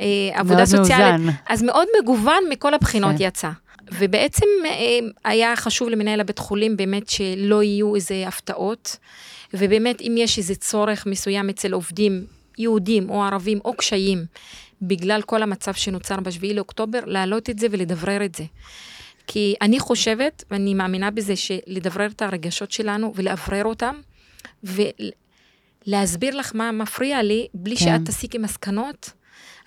[0.00, 1.20] אה, עבודה מאוד סוציאלית.
[1.20, 1.36] מאוזן.
[1.48, 3.24] אז מאוד מגוון מכל הבחינות כן.
[3.24, 3.50] יצא.
[3.98, 8.96] ובעצם אה, היה חשוב למנהל הבית חולים באמת שלא יהיו איזה הפתעות,
[9.54, 12.26] ובאמת אם יש איזה צורך מסוים אצל עובדים
[12.58, 14.24] יהודים או ערבים או קשיים,
[14.82, 18.44] בגלל כל המצב שנוצר בשביעי לאוקטובר, להעלות את זה ולדברר את זה.
[19.26, 23.94] כי אני חושבת, ואני מאמינה בזה, שלדברר את הרגשות שלנו ולאוורר אותם,
[24.64, 27.84] ולהסביר לך מה מפריע לי, בלי כן.
[27.84, 29.10] שאת תסיקי מסקנות,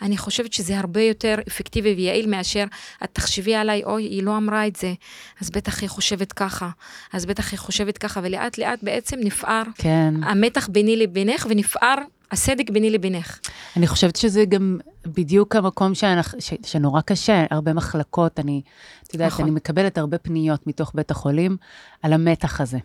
[0.03, 2.63] אני חושבת שזה הרבה יותר אפקטיבי ויעיל מאשר
[3.03, 4.93] את תחשבי עליי, אוי, היא לא אמרה את זה,
[5.41, 6.69] אז בטח היא חושבת ככה,
[7.13, 10.13] אז בטח היא חושבת ככה, ולאט לאט בעצם נפער כן.
[10.23, 11.95] המתח ביני לבינך ונפער
[12.31, 13.39] הסדק ביני לבינך.
[13.77, 18.61] אני חושבת שזה גם בדיוק המקום שאנחנו, ש, שנורא קשה, הרבה מחלקות, אני,
[19.03, 19.45] את יודעת, נכון.
[19.45, 21.57] אני מקבלת הרבה פניות מתוך בית החולים
[22.01, 22.77] על המתח הזה.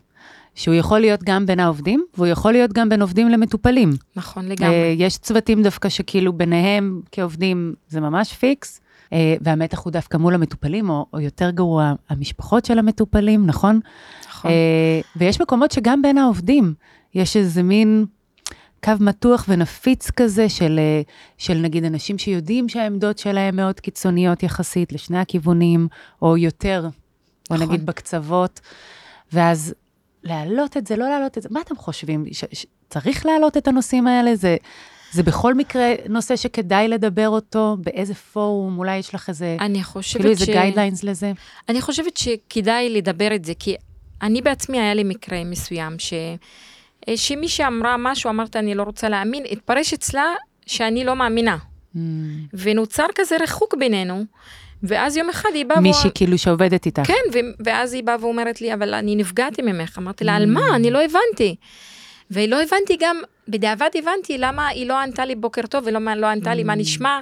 [0.59, 3.93] שהוא יכול להיות גם בין העובדים, והוא יכול להיות גם בין עובדים למטופלים.
[4.17, 4.75] נכון, לגמרי.
[4.75, 8.81] אה, יש צוותים דווקא שכאילו ביניהם כעובדים זה ממש פיקס,
[9.13, 13.81] אה, והמתח הוא דווקא מול המטופלים, או, או יותר גרוע, המשפחות של המטופלים, נכון?
[14.29, 14.51] נכון.
[14.51, 16.75] אה, ויש מקומות שגם בין העובדים
[17.15, 18.07] יש איזה מין
[18.85, 20.81] קו מתוח ונפיץ כזה של,
[21.39, 25.89] של נגיד אנשים שיודעים שהעמדות שלהם מאוד קיצוניות יחסית לשני הכיוונים,
[26.23, 26.89] או יותר,
[27.51, 27.69] או נכון.
[27.69, 28.61] נגיד בקצוות.
[29.33, 29.75] ואז
[30.29, 32.25] להעלות את זה, לא להעלות את זה, מה אתם חושבים?
[32.91, 34.37] צריך להעלות את הנושאים האלה?
[34.37, 34.57] זה,
[35.13, 37.77] זה בכל מקרה נושא שכדאי לדבר אותו?
[37.81, 38.79] באיזה פורום?
[38.79, 39.57] אולי יש לך איזה...
[39.61, 40.39] אני חושבת כאילו ש...
[40.39, 41.33] כאילו איזה guidelines לזה?
[41.69, 43.77] אני חושבת שכדאי לדבר את זה, כי
[44.23, 46.13] אני בעצמי, היה לי מקרה מסוים, ש...
[47.17, 50.25] שמי שאמרה משהו, אמרת, אני לא רוצה להאמין, התפרש אצלה
[50.67, 51.57] שאני לא מאמינה.
[51.95, 51.99] Mm.
[52.53, 54.25] ונוצר כזה ריחוק בינינו.
[54.83, 55.81] ואז יום אחד היא באה...
[55.81, 57.03] מישהי כאילו שעובדת איתך.
[57.07, 59.99] כן, ואז היא באה ואומרת לי, אבל אני נפגעתי ממך.
[59.99, 60.77] אמרתי לה, על מה?
[60.77, 61.57] אני לא הבנתי.
[62.31, 63.17] ולא הבנתי גם,
[63.49, 66.77] בדיעבד הבנתי למה היא לא ענתה לי בוקר טוב ולמה לא ענתה לי מה mm.
[66.77, 67.21] נשמע,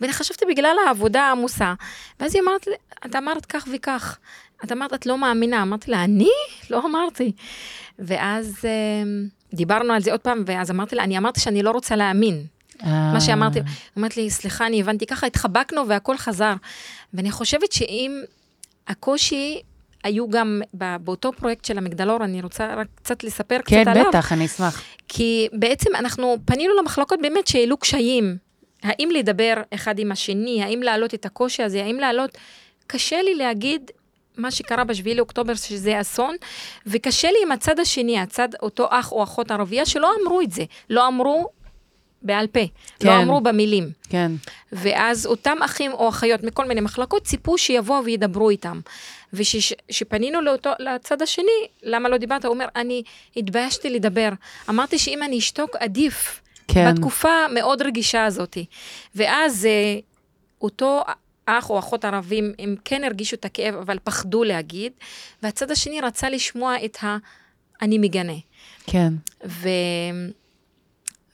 [0.00, 1.74] ואני חשבתי בגלל העבודה העמוסה.
[2.20, 2.68] ואז היא אמרת,
[3.06, 4.18] את אמרת כך וכך.
[4.64, 5.62] את אמרת, את לא מאמינה.
[5.62, 6.30] אמרתי לה, אני?
[6.70, 7.32] לא אמרתי.
[7.98, 11.96] ואז אמ, דיברנו על זה עוד פעם, ואז אמרתי לה, אני אמרתי שאני לא רוצה
[11.96, 12.44] להאמין.
[12.84, 13.58] מה שאמרתי,
[13.98, 16.54] אמרת לי, סליחה, אני הבנתי ככה, התחבקנו והכל חזר.
[17.14, 18.22] ואני חושבת שאם
[18.88, 19.60] הקושי
[20.04, 20.62] היו גם
[21.00, 24.04] באותו פרויקט של המגדלור, אני רוצה רק קצת לספר כן, קצת עליו.
[24.04, 24.82] כן, בטח, אני אשמח.
[25.08, 28.36] כי בעצם אנחנו פנינו למחלקות באמת שהעלו קשיים.
[28.82, 32.38] האם לדבר אחד עם השני, האם להעלות את הקושי הזה, האם להעלות...
[32.90, 33.90] קשה לי להגיד
[34.36, 36.36] מה שקרה בשביעי לאוקטובר, שזה אסון,
[36.86, 40.64] וקשה לי עם הצד השני, הצד, אותו אח או אחות ערבייה, שלא אמרו את זה.
[40.90, 41.48] לא אמרו
[42.22, 42.60] בעל פה,
[42.98, 43.08] כן.
[43.08, 43.90] לא אמרו במילים.
[44.08, 44.32] כן.
[44.72, 48.80] ואז אותם אחים או אחיות מכל מיני מחלקות ציפו שיבואו וידברו איתם.
[49.32, 50.38] וכשפנינו
[50.78, 52.44] לצד השני, למה לא דיברת?
[52.44, 53.02] הוא אומר, אני
[53.36, 54.28] התביישתי לדבר.
[54.68, 56.42] אמרתי שאם אני אשתוק, עדיף.
[56.68, 56.92] כן.
[56.92, 58.58] בתקופה מאוד רגישה הזאת.
[59.14, 59.98] ואז אה,
[60.62, 61.02] אותו
[61.46, 64.92] אח או אחות ערבים, הם כן הרגישו את הכאב, אבל פחדו להגיד,
[65.42, 67.16] והצד השני רצה לשמוע את ה...
[67.82, 68.32] אני מגנה.
[68.86, 69.12] כן.
[69.46, 69.68] ו...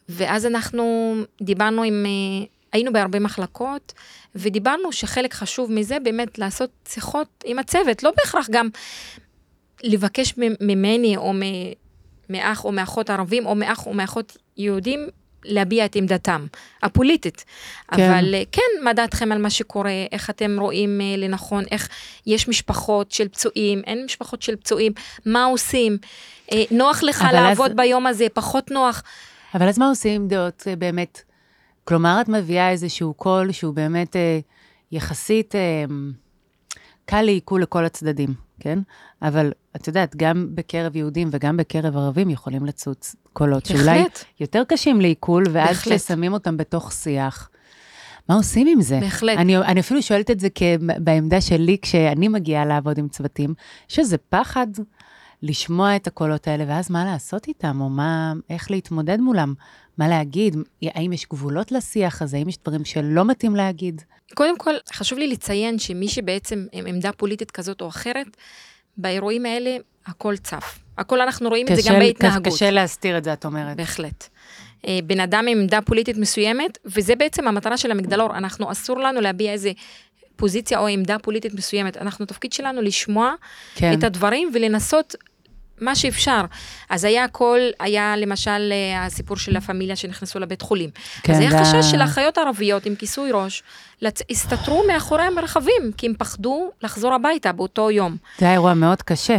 [0.08, 3.92] ואז אנחנו דיברנו עם, אה, היינו בהרבה מחלקות,
[4.34, 8.68] ודיברנו שחלק חשוב מזה באמת לעשות שיחות עם הצוות, לא בהכרח גם
[9.82, 11.32] לבקש ממני או
[12.30, 15.08] מאח או מאחות ערבים או מאח או מאחות יהודים
[15.44, 16.46] להביע את עמדתם
[16.82, 17.44] הפוליטית.
[17.90, 18.10] כן.
[18.10, 21.88] אבל אה, כן, מה דעתכם על מה שקורה, איך אתם רואים אה, לנכון, איך
[22.26, 24.92] יש משפחות של פצועים, אין משפחות של פצועים,
[25.26, 25.98] מה עושים?
[26.70, 27.76] נוח לך לעבוד אז...
[27.76, 29.02] ביום הזה, פחות נוח.
[29.54, 31.22] אבל אז מה עושים עם דעות באמת?
[31.84, 34.38] כלומר, את מביאה איזשהו קול שהוא באמת אה,
[34.92, 35.84] יחסית אה,
[37.04, 38.78] קל לעיכול לכל הצדדים, כן?
[39.22, 43.84] אבל את יודעת, גם בקרב יהודים וגם בקרב ערבים יכולים לצוץ קולות בהחלט.
[43.84, 44.04] שאולי
[44.40, 47.50] יותר קשים לעיכול, ואז כששמים אותם בתוך שיח.
[48.28, 49.00] מה עושים עם זה?
[49.00, 49.38] בהחלט.
[49.38, 50.48] אני, אני אפילו שואלת את זה
[50.98, 53.54] בעמדה שלי, כשאני מגיעה לעבוד עם צוותים,
[53.90, 54.66] יש איזה פחד
[55.42, 59.54] לשמוע את הקולות האלה, ואז מה לעשות איתם, או מה, איך להתמודד מולם,
[59.98, 64.02] מה להגיד, האם יש גבולות לשיח הזה, האם יש דברים שלא מתאים להגיד?
[64.34, 68.36] קודם כל, חשוב לי לציין שמי שבעצם עם עמדה פוליטית כזאת או אחרת,
[68.96, 70.78] באירועים האלה הכל צף.
[70.98, 72.54] הכל אנחנו רואים קשה, את זה גם בהתנהגות.
[72.54, 73.76] קשה להסתיר את זה, את אומרת.
[73.76, 74.28] בהחלט.
[74.86, 79.20] אה, בן אדם עם עמדה פוליטית מסוימת, וזה בעצם המטרה של המגדלור, אנחנו, אסור לנו
[79.20, 79.72] להביע איזה
[80.36, 81.96] פוזיציה או עמדה פוליטית מסוימת.
[81.96, 83.34] אנחנו, תפקיד שלנו לשמוע
[83.74, 83.98] כן.
[83.98, 85.14] את הדברים ולנסות
[85.80, 86.40] מה שאפשר.
[86.90, 90.90] אז היה הכל, היה למשל אה, הסיפור של הפמיליה שנכנסו לבית חולים.
[91.22, 91.64] כן, אז היה דה...
[91.64, 93.62] חשש של אחיות ערביות עם כיסוי ראש,
[94.02, 94.22] לצ...
[94.30, 98.16] הסתתרו מאחורי המרחבים, כי הם פחדו לחזור הביתה באותו יום.
[98.38, 99.36] זה היה אירוע מאוד קשה.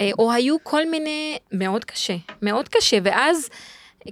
[0.00, 3.48] אה, או היו כל מיני, מאוד קשה, מאוד קשה, ואז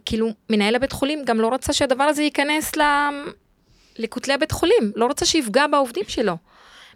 [0.05, 2.83] כאילו מנהל הבית חולים גם לא רצה שהדבר הזה ייכנס ל...
[3.99, 6.37] לכותלי הבית חולים, לא רצה שיפגע בעובדים שלו.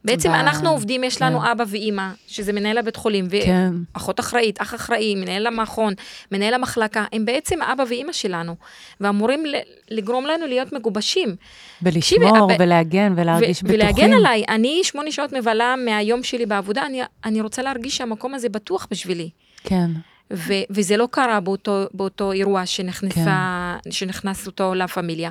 [0.05, 0.31] בעצם.
[0.31, 1.47] אנחנו עובדים, יש לנו כן.
[1.47, 3.73] אבא ואימא, שזה מנהל הבית חולים, כן.
[3.95, 5.95] ואחות אחראית, אח אחראי, מנהל המכון,
[6.33, 8.57] מנהל המחלקה, הם בעצם אבא ואימא שלנו,
[9.01, 9.45] ואמורים
[9.91, 11.37] לגרום לנו להיות מגובשים.
[11.83, 12.49] ולשמור.
[12.59, 13.81] ולהגן ולהרגיש ו- בטוחים.
[13.81, 18.49] ולהגן עליי, אני שמונה שעות מבלה מהיום שלי בעבודה, אני, אני רוצה להרגיש שהמקום הזה
[18.49, 19.31] בטוח בשבילי.
[19.65, 19.91] כן.
[20.33, 23.91] ו- וזה לא קרה באותו, באותו אירוע שנכנסה, כן.
[23.91, 25.31] שנכנס אותו לפמיליה.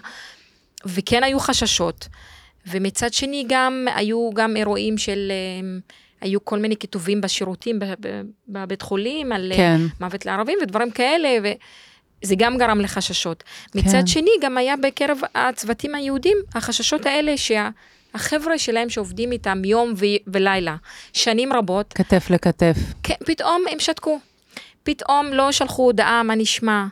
[0.85, 2.07] וכן היו חששות.
[2.67, 5.79] ומצד שני גם היו גם אירועים של, אמ,
[6.21, 7.79] היו כל מיני כיתובים בשירותים
[8.47, 9.81] בבית חולים על אה, כן.
[9.99, 11.29] מוות לערבים ודברים כאלה,
[12.23, 13.43] וזה גם גרם לחששות.
[13.43, 13.79] כן.
[13.79, 17.69] מצד שני גם היה בקרב הצוותים היהודים, החששות האלה שה...
[18.13, 20.75] החבר'ה שלהם שעובדים איתם יום ו- ולילה,
[21.13, 21.93] שנים רבות.
[21.93, 22.75] כתף לכתף.
[23.03, 24.19] כן, פתאום הם שתקו.
[24.83, 26.85] פתאום לא שלחו הודעה מה נשמע.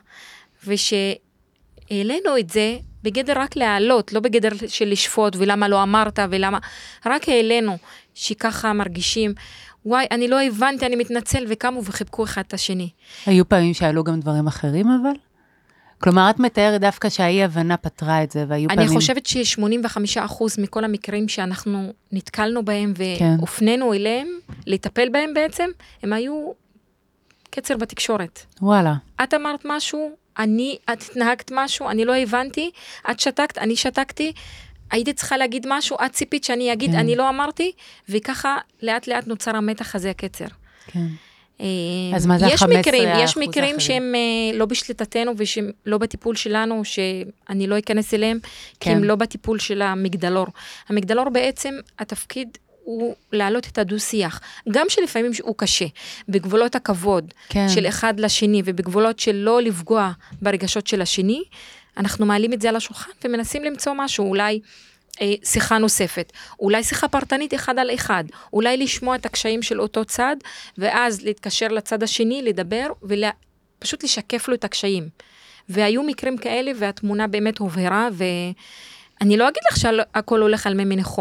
[0.66, 6.58] ושהעלינו את זה, בגדר רק להעלות, לא בגדר של לשפוט ולמה לא אמרת ולמה,
[7.06, 7.78] רק העלינו
[8.14, 9.34] שככה מרגישים.
[9.86, 12.90] וואי, אני לא הבנתי, אני מתנצל, וקמו וחיבקו אחד את השני.
[13.26, 15.12] היו פעמים שעלו גם דברים אחרים אבל?
[16.02, 18.90] כלומר, את מתארת דווקא שהאי-הבנה פתרה את זה, והיו אני פעמים...
[18.90, 23.36] אני חושבת ש-85% מכל המקרים שאנחנו נתקלנו בהם כן.
[23.38, 23.94] והופנינו כן.
[23.94, 24.28] אליהם,
[24.66, 25.68] לטפל בהם בעצם,
[26.02, 26.50] הם היו
[27.50, 28.40] קצר בתקשורת.
[28.62, 28.94] וואלה.
[29.22, 32.70] את אמרת משהו, אני, את התנהגת משהו, אני לא הבנתי,
[33.10, 34.32] את שתקת, אני שתקתי,
[34.90, 36.96] הייתי צריכה להגיד משהו, את ציפית שאני אגיד, כן.
[36.96, 37.72] אני לא אמרתי,
[38.08, 40.46] וככה לאט לאט נוצר המתח הזה, הקצר.
[40.86, 41.06] כן.
[41.60, 41.66] אה,
[42.16, 43.80] אז מה זה ה-15 אחוז מקרים, יש מקרים אחרי.
[43.80, 48.50] שהם אה, לא בשליטתנו ושהם לא בטיפול שלנו, שאני לא אכנס אליהם, כן.
[48.80, 49.04] כי הם.
[49.04, 50.46] לא בטיפול של המגדלור.
[50.88, 55.84] המגדלור בעצם, התפקיד הוא להעלות את הדו-שיח, גם שלפעמים הוא קשה,
[56.28, 57.68] בגבולות הכבוד כן.
[57.68, 60.10] של אחד לשני ובגבולות של לא לפגוע
[60.42, 61.42] ברגשות של השני,
[61.96, 64.60] אנחנו מעלים את זה על השולחן ומנסים למצוא משהו, אולי
[65.20, 70.04] אה, שיחה נוספת, אולי שיחה פרטנית אחד על אחד, אולי לשמוע את הקשיים של אותו
[70.04, 70.36] צד,
[70.78, 75.08] ואז להתקשר לצד השני, לדבר ופשוט לשקף לו את הקשיים.
[75.68, 78.24] והיו מקרים כאלה והתמונה באמת הובהרה, ו...
[79.20, 80.66] אני לא אגיד לך שהכל הולך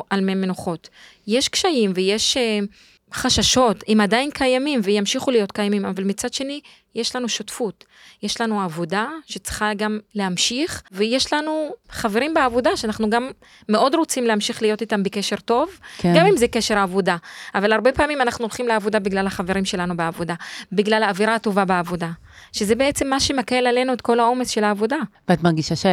[0.10, 0.90] על מי, מנוחות.
[1.28, 2.68] יש קשיים ויש uh,
[3.14, 6.62] חששות, הם עדיין קיימים וימשיכו להיות קיימים, אבל מצד שני,
[6.96, 7.86] יש לנו שותפות.
[8.24, 13.30] יש לנו עבודה שצריכה גם להמשיך, ויש לנו חברים בעבודה שאנחנו גם
[13.70, 16.14] מאוד רוצים להמשיך להיות איתם בקשר טוב, כן.
[16.18, 17.18] גם אם זה קשר עבודה.
[17.56, 20.34] אבל הרבה פעמים אנחנו הולכים לעבודה בגלל החברים שלנו בעבודה,
[20.72, 22.10] בגלל האווירה הטובה בעבודה,
[22.52, 24.98] שזה בעצם מה שמקל עלינו את כל העומס של העבודה.
[25.30, 25.86] ואת מרגישה ש...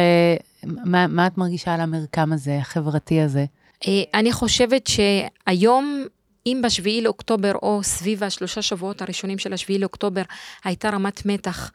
[0.65, 3.45] מה, מה את מרגישה על המרקם הזה, החברתי הזה?
[3.87, 6.05] אה, אני חושבת שהיום,
[6.45, 10.21] אם בשביעי לאוקטובר, או סביב השלושה שבועות הראשונים של השביעי לאוקטובר,
[10.63, 11.71] הייתה רמת מתח,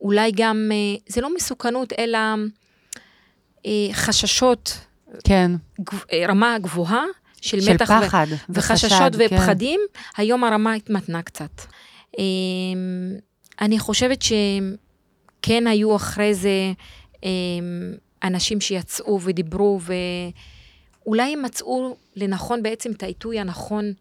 [0.00, 2.18] אולי גם, אה, זה לא מסוכנות, אלא
[3.66, 4.78] אה, חששות,
[5.24, 5.50] כן,
[6.28, 7.04] רמה גבוהה
[7.40, 9.36] של, של מתח ו- פחד וחששות וחשד, כן.
[9.36, 9.80] ופחדים,
[10.16, 11.60] היום הרמה התמתנה קצת.
[13.60, 16.72] אני חושבת שכן היו אחרי זה
[18.24, 19.80] אנשים שיצאו ודיברו,
[21.04, 23.92] ואולי הם מצאו לנכון בעצם את העיתוי הנכון,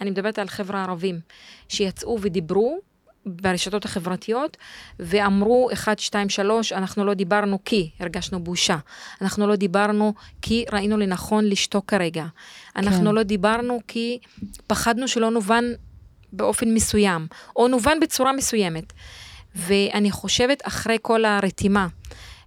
[0.00, 1.20] אני מדברת על חבר'ה ערבים,
[1.68, 2.80] שיצאו ודיברו
[3.26, 4.56] ברשתות החברתיות,
[5.00, 8.76] ואמרו, 1, 2, 3, אנחנו לא דיברנו כי הרגשנו בושה.
[9.22, 12.26] אנחנו לא דיברנו כי ראינו לנכון לשתוק כרגע.
[12.76, 13.14] אנחנו כן.
[13.14, 14.18] לא דיברנו כי
[14.66, 15.64] פחדנו שלא נובן
[16.32, 18.92] באופן מסוים, או נובן בצורה מסוימת.
[19.54, 21.86] ואני חושבת, אחרי כל הרתימה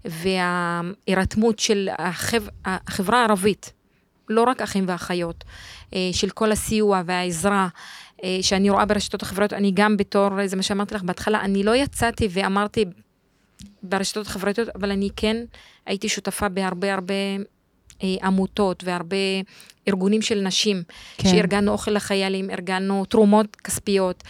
[0.05, 2.43] וההירתמות של החב...
[2.65, 3.73] החברה הערבית,
[4.29, 5.43] לא רק אחים ואחיות,
[5.93, 7.67] אה, של כל הסיוע והעזרה
[8.23, 11.75] אה, שאני רואה ברשתות החברתיות, אני גם בתור, זה מה שאמרתי לך בהתחלה, אני לא
[11.75, 12.85] יצאתי ואמרתי
[13.83, 15.38] ברשתות החברתיות, אבל אני כן
[15.85, 17.13] הייתי שותפה בהרבה הרבה
[18.03, 19.15] אה, עמותות והרבה
[19.88, 20.83] ארגונים של נשים,
[21.17, 21.29] כן.
[21.29, 24.23] שארגנו אוכל לחיילים, ארגנו תרומות כספיות.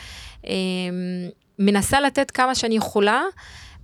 [1.59, 3.21] מנסה לתת כמה שאני יכולה,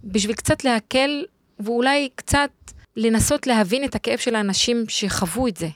[0.03, 1.23] בשביל קצת להקל,
[1.59, 2.49] ואולי קצת
[2.95, 5.69] לנסות להבין את הכאב של האנשים שחוו את זה.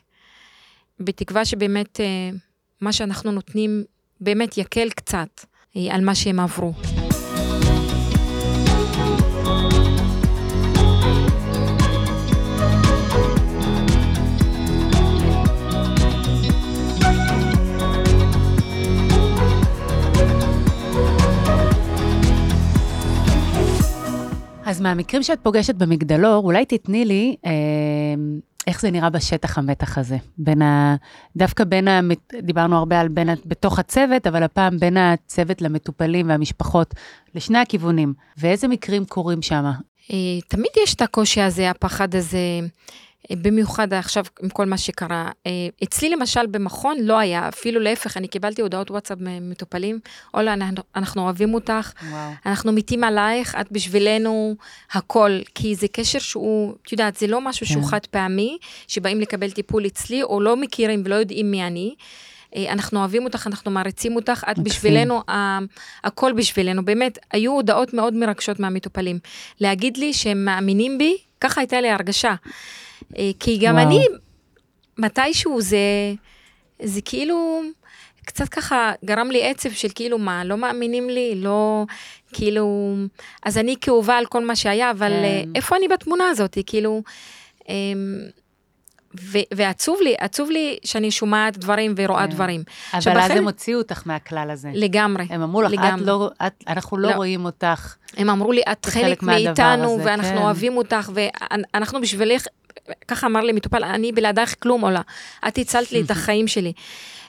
[0.99, 2.05] בתקווה שבאמת אה,
[2.81, 3.83] מה שאנחנו נותנים
[4.21, 5.45] באמת יקל קצת
[5.77, 6.73] אה, על מה שהם עברו.
[24.69, 27.51] אז מהמקרים שאת פוגשת במגדלור, אולי תתני לי אה,
[28.67, 30.17] איך זה נראה בשטח המתח הזה.
[30.37, 30.95] בין ה...
[31.35, 31.99] דווקא בין ה...
[32.41, 33.33] דיברנו הרבה על בין ה...
[33.45, 36.93] בתוך הצוות, אבל הפעם בין הצוות למטופלים והמשפחות,
[37.35, 38.13] לשני הכיוונים.
[38.37, 39.63] ואיזה מקרים קורים שם?
[40.11, 42.59] אה, תמיד יש את הקושי הזה, הפחד הזה,
[43.31, 45.31] במיוחד עכשיו עם כל מה שקרה.
[45.47, 45.51] אה,
[45.83, 49.99] אצלי למשל במכון לא היה, אפילו להפך, אני קיבלתי הודעות וואטסאפ ממטופלים,
[50.33, 52.31] אולה, אנחנו, אנחנו אוהבים אותך, וואו.
[52.45, 54.55] אנחנו מתים עלייך, את בשבילנו
[54.91, 57.89] הכל, כי זה קשר שהוא, את יודעת, זה לא משהו שהוא כן.
[57.89, 61.95] חד פעמי, שבאים לקבל טיפול אצלי, או לא מכירים ולא יודעים מי אני.
[62.55, 64.59] אה, אנחנו אוהבים אותך, אנחנו מעריצים אותך, את.
[64.59, 65.21] בשבילנו,
[66.03, 66.85] הכל בשבילנו.
[66.85, 69.19] באמת, היו הודעות מאוד מרגשות מהמטופלים.
[69.59, 72.35] להגיד לי שהם מאמינים בי, ככה הייתה לי הרגשה.
[73.17, 73.87] אה, כי גם וואו.
[73.87, 74.05] אני,
[74.97, 75.77] מתישהו זה,
[76.81, 77.61] זה כאילו,
[78.25, 81.33] קצת ככה גרם לי עצב של כאילו, מה, לא מאמינים לי?
[81.35, 81.85] לא,
[82.33, 82.95] כאילו,
[83.43, 85.23] אז אני כאובה על כל מה שהיה, אבל כן.
[85.23, 86.57] אה, איפה אני בתמונה הזאת?
[86.65, 87.03] כאילו,
[87.69, 88.19] אמ,
[89.21, 92.31] ו- ועצוב לי, עצוב לי שאני שומעת דברים ורואה כן.
[92.31, 92.63] דברים.
[92.91, 94.71] אבל עכשיו, אז הם הוציאו אותך מהכלל הזה.
[94.73, 95.25] לגמרי.
[95.29, 96.01] הם אמרו לך, את.
[96.01, 97.15] לא, את, אנחנו לא לא.
[97.15, 97.95] רואים אותך.
[98.17, 100.37] הם אמרו לי, את חלק מאיתנו, הזה, ואנחנו כן.
[100.37, 102.45] אוהבים אותך, ואנחנו בשבילך,
[103.07, 105.01] ככה אמר לי מטופל, אני בלעדייך כלום עולה.
[105.47, 106.73] את הצלת לי את החיים שלי.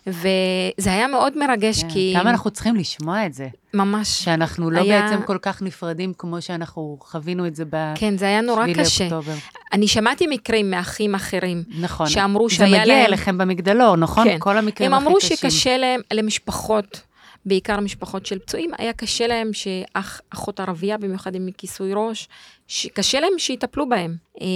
[0.07, 1.89] וזה היה מאוד מרגש, כן.
[1.91, 3.47] כי כמה אנחנו צריכים לשמוע את זה.
[3.75, 7.93] ממש, שאנחנו לא היה- בעצם כל כך נפרדים כמו שאנחנו חווינו את זה ב...
[7.95, 9.05] כן, זה היה נורא קשה.
[9.09, 9.35] לאוקטובר.
[9.73, 12.07] אני שמעתי מקרים מאחים אחרים, נכון.
[12.07, 14.25] שאמרו זה שהיה מגיע להם- אליכם במגדלור, נכון?
[14.29, 14.37] כן.
[14.39, 15.37] כל המקרים הם הכי אמרו קשים.
[15.37, 17.01] שקשה להם, למשפחות,
[17.45, 22.29] בעיקר משפחות של פצועים, היה קשה להם שאח, אחות ערבייה, במיוחד עם כיסוי ראש,
[22.67, 24.17] שקשה להם שיטפלו בהם.
[24.41, 24.47] אה,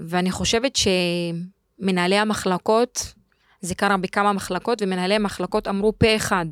[0.00, 3.12] ואני חושבת שמנהלי המחלקות,
[3.60, 6.46] זה קרה בכמה מחלקות, ומנהלי המחלקות אמרו פה אחד,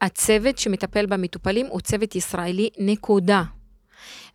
[0.00, 3.42] הצוות שמטפל במטופלים הוא צוות ישראלי, נקודה.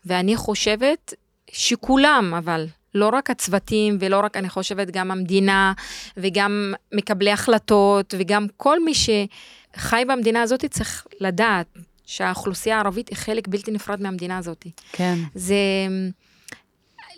[0.05, 1.13] ואני חושבת
[1.51, 2.65] שכולם, אבל
[2.95, 5.73] לא רק הצוותים, ולא רק, אני חושבת, גם המדינה,
[6.17, 11.67] וגם מקבלי החלטות, וגם כל מי שחי במדינה הזאת צריך לדעת
[12.05, 14.67] שהאוכלוסייה הערבית היא חלק בלתי נפרד מהמדינה הזאת.
[14.91, 15.15] כן.
[15.35, 15.55] זה...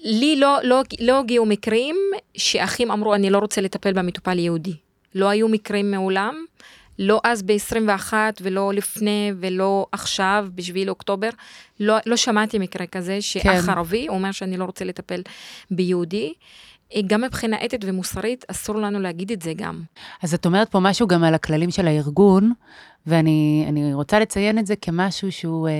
[0.04, 1.96] לי לא, לא, לא הגיעו מקרים
[2.38, 4.74] שאחים אמרו, אני לא רוצה לטפל במטופל יהודי.
[5.16, 6.46] לא היו מקרים מעולם,
[7.00, 11.30] לא אז ב-21 ולא לפני ולא עכשיו, בשביל אוקטובר.
[11.80, 13.70] לא, לא שמעתי מקרה כזה שאח כן.
[13.70, 15.22] ערבי אומר שאני לא רוצה לטפל
[15.72, 16.34] ביהודי.
[16.95, 19.82] אה, גם מבחינה אתית ומוסרית, אסור לנו להגיד את זה גם.
[20.24, 22.54] אז את אומרת פה משהו גם על הכללים של הארגון,
[23.08, 25.68] ואני רוצה לציין את זה כמשהו שהוא...
[25.68, 25.74] אה,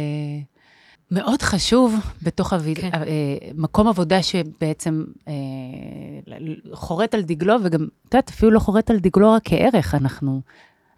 [1.11, 2.78] מאוד חשוב בתוך הויד...
[2.78, 2.89] כן.
[2.93, 3.01] אה,
[3.55, 5.34] מקום עבודה שבעצם אה,
[6.74, 10.41] חורט על דגלו, וגם, את יודעת, אפילו לא חורט על דגלו רק כערך, אנחנו,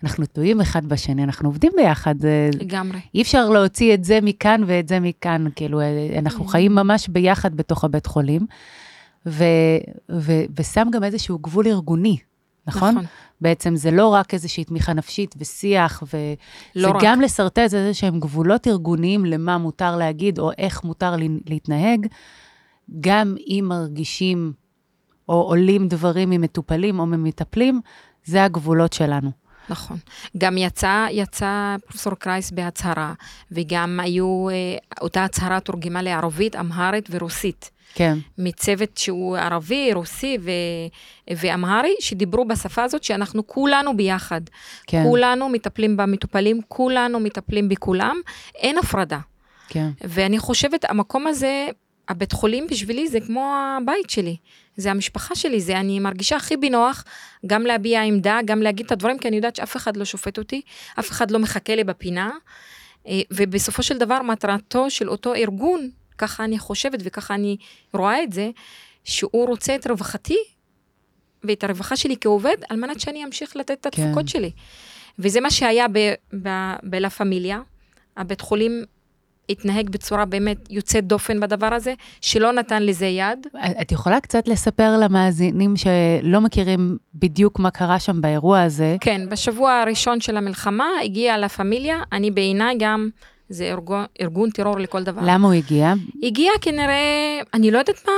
[0.04, 2.16] אנחנו תלויים אחד בשני, אנחנו עובדים ביחד.
[2.60, 3.00] לגמרי.
[3.16, 7.56] אי אפשר להוציא את זה מכאן ואת זה מכאן, כאילו, אה, אנחנו חיים ממש ביחד
[7.56, 8.46] בתוך הבית חולים,
[9.26, 9.44] ו,
[10.12, 12.18] ו, ושם גם איזשהו גבול ארגוני,
[12.68, 12.90] נכון?
[12.90, 13.06] נכון.
[13.42, 16.36] בעצם זה לא רק איזושהי תמיכה נפשית ושיח, וזה
[16.76, 22.08] לא גם לשרטט איזה שהם גבולות ארגוניים למה מותר להגיד, או איך מותר להתנהג,
[23.02, 24.54] גם אם מרגישים
[25.30, 27.82] או עולים דברים ממטופלים או ממטפלים,
[28.26, 29.32] זה הגבולות שלנו.
[29.70, 29.98] נכון.
[30.38, 33.14] גם יצא, יצא פרופסור קרייס בהצהרה,
[33.52, 34.56] וגם היו, אה,
[35.02, 37.72] אותה הצהרה תורגמה לערבית, אמהרית ורוסית.
[37.94, 38.18] כן.
[38.38, 40.52] מצוות שהוא ערבי, רוסי ו...
[41.38, 44.42] ואמהרי, שדיברו בשפה הזאת שאנחנו כולנו ביחד.
[44.88, 45.04] כן.
[45.04, 48.18] כולנו מטפלים במטופלים, כולנו מטפלים בכולם,
[48.56, 49.20] אין הפרדה.
[49.68, 49.90] כן.
[50.02, 51.68] ואני חושבת, המקום הזה,
[52.10, 54.36] הבית חולים בשבילי זה כמו הבית שלי.
[54.80, 57.04] זה המשפחה שלי, זה אני מרגישה הכי בנוח
[57.46, 60.62] גם להביע עמדה, גם להגיד את הדברים, כי אני יודעת שאף אחד לא שופט אותי,
[61.00, 62.30] אף אחד לא מחכה לי בפינה.
[63.08, 67.58] אה, ובסופו של דבר מטרתו של אותו ארגון ככה אני חושבת וככה אני
[67.94, 68.50] רואה את זה,
[69.04, 70.38] שהוא רוצה את רווחתי
[71.44, 74.28] ואת הרווחה שלי כעובד, על מנת שאני אמשיך לתת את התפוקות כן.
[74.28, 74.52] שלי.
[75.20, 75.86] וזה מה שהיה
[76.84, 77.62] בלה פמיליה,
[78.18, 78.84] הבית חולים
[79.50, 83.48] התנהג בצורה באמת יוצאת דופן בדבר הזה, שלא נתן לזה יד.
[83.82, 88.96] את יכולה קצת לספר למאזינים שלא מכירים בדיוק מה קרה שם באירוע הזה?
[89.02, 93.10] כן, בשבוע הראשון של המלחמה הגיעה לה פמיליה, אני בעיניי גם...
[93.52, 95.22] זה ארגון, ארגון טרור לכל דבר.
[95.26, 95.94] למה הוא הגיע?
[96.24, 98.14] הגיע כנראה, אני לא יודעת מה,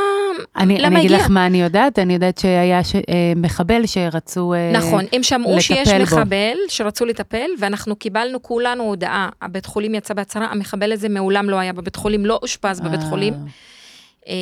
[0.56, 1.00] אני, למה אני הגיע.
[1.00, 3.02] אני אגיד לך מה אני יודעת, אני יודעת שהיה ש, אה,
[3.36, 6.04] מחבל שרצו אה, נכון, הם שמעו שיש בו.
[6.04, 11.56] מחבל שרצו לטפל, ואנחנו קיבלנו כולנו הודעה, הבית חולים יצא בהצהרה, המחבל הזה מעולם לא
[11.56, 13.34] היה בבית חולים, לא אושפז בבית חולים.
[14.28, 14.34] אה,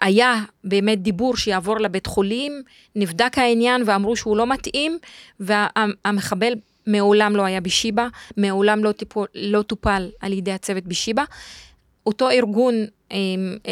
[0.00, 2.62] היה באמת דיבור שיעבור לבית חולים,
[2.96, 4.98] נבדק העניין ואמרו שהוא לא מתאים,
[5.40, 6.52] והמחבל
[6.86, 11.24] מעולם לא היה בשיבא, מעולם לא, טיפול, לא טופל על ידי הצוות בשיבא.
[12.06, 12.86] אותו ארגון, אה,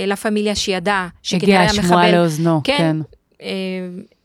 [0.07, 1.79] לה פמיליה שידע שכנראה המחבל...
[1.79, 2.77] הגיעה שמועה לאוזנו, כן.
[2.79, 2.97] כן.
[3.43, 3.49] אה,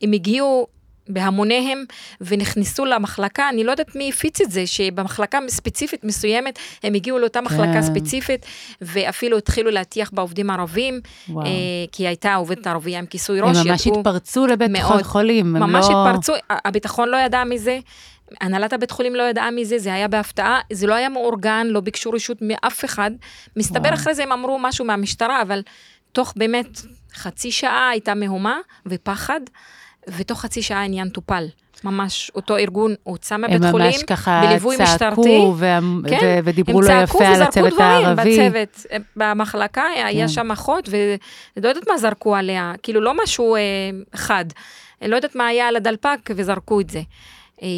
[0.02, 0.66] הם הגיעו
[1.08, 1.84] בהמוניהם
[2.20, 7.40] ונכנסו למחלקה, אני לא יודעת מי הפיץ את זה, שבמחלקה ספציפית מסוימת, הם הגיעו לאותה
[7.40, 7.82] מחלקה כן.
[7.82, 8.46] ספציפית,
[8.80, 11.00] ואפילו התחילו להטיח בעובדים ערבים,
[11.30, 11.34] אה,
[11.92, 13.56] כי הייתה עובדת ערבייה עם כיסוי ראש.
[13.56, 16.08] הם ממש התפרצו לבית מאוד, חולים, ממש לא...
[16.08, 17.78] התפרצו, הביטחון לא ידע מזה,
[18.40, 22.10] הנהלת הבית חולים לא ידעה מזה, זה היה בהפתעה, זה לא היה מאורגן, לא ביקשו
[22.10, 23.10] רשות מאף אחד.
[23.56, 23.94] מסתבר וואו.
[23.94, 25.62] אחרי זה הם אמרו משהו מהמשטרה, אבל
[26.12, 26.80] תוך באמת
[27.14, 29.40] חצי שעה הייתה מהומה ופחד,
[30.16, 31.46] ותוך חצי שעה העניין טופל.
[31.84, 34.42] ממש, אותו ארגון הוצא מהבית חולים, הם ממש ככה
[34.98, 38.04] צעקו ו- כן, ודיברו לא יפה על הצוות הערבי.
[38.04, 40.28] הם צעקו וזרקו דברים בצוות, במחלקה היה כן.
[40.28, 43.60] שם אחות, ולא יודעת מה זרקו עליה, כאילו לא משהו אה,
[44.14, 44.44] חד.
[45.02, 47.00] לא יודעת מה היה על הדלפק וזרקו את זה.
[47.62, 47.68] אה,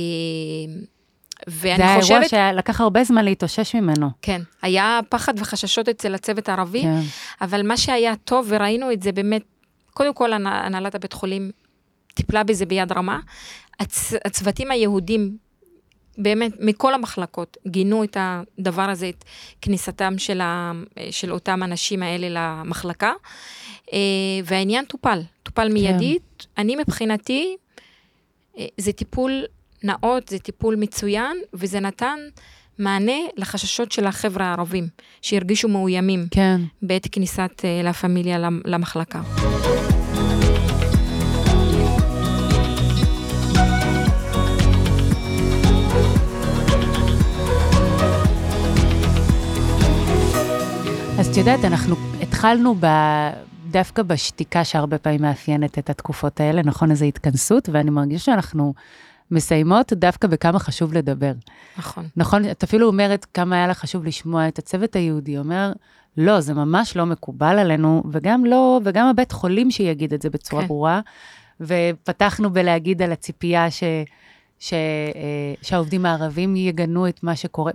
[1.47, 2.31] ואני זה חושבת...
[2.31, 4.11] זה האירוע שלקח הרבה זמן להתאושש ממנו.
[4.23, 7.01] כן, היה פחד וחששות אצל הצוות הערבי, כן.
[7.41, 9.43] אבל מה שהיה טוב, וראינו את זה באמת,
[9.91, 11.51] קודם כל הנהלת הבית חולים
[12.15, 13.21] טיפלה בזה ביד רמה.
[13.81, 14.13] הצ...
[14.25, 15.37] הצוותים היהודים,
[16.19, 19.25] באמת, מכל המחלקות, גינו את הדבר הזה, את
[19.61, 20.73] כניסתם של, ה...
[21.11, 23.13] של אותם אנשים האלה למחלקה,
[23.93, 23.99] אה,
[24.45, 25.73] והעניין טופל, טופל כן.
[25.73, 26.23] מיידית.
[26.39, 26.63] כן.
[26.63, 27.57] אני מבחינתי,
[28.59, 29.45] אה, זה טיפול
[29.85, 32.19] נאות, זה טיפול מצוין, וזה נתן
[32.79, 34.89] מענה לחששות של החבר'ה הערבים,
[35.23, 36.61] שהרגישו מאוימים כן.
[36.83, 39.21] בעת כניסת uh, לה פמיליה למחלקה.
[51.19, 52.87] אז את יודעת, אנחנו התחלנו ב...
[53.71, 56.91] דווקא בשתיקה שהרבה פעמים מאפיינת את התקופות האלה, נכון?
[56.91, 58.75] איזו התכנסות, ואני מרגישה שאנחנו
[59.35, 61.33] מסיימות דווקא בכמה חשוב לדבר.
[61.79, 62.09] נכון.
[62.17, 65.73] נכון, את אפילו אומרת כמה היה לך חשוב לשמוע את הצוות היהודי, אומר,
[66.17, 70.63] לא, זה ממש לא מקובל עלינו, וגם לא, וגם הבית חולים שיגיד את זה בצורה
[70.63, 70.69] כן.
[70.69, 71.01] ברורה.
[71.61, 73.83] ופתחנו בלהגיד על הציפייה ש,
[74.59, 77.73] ש, אה, שהעובדים הערבים יגנו את מה שקורה.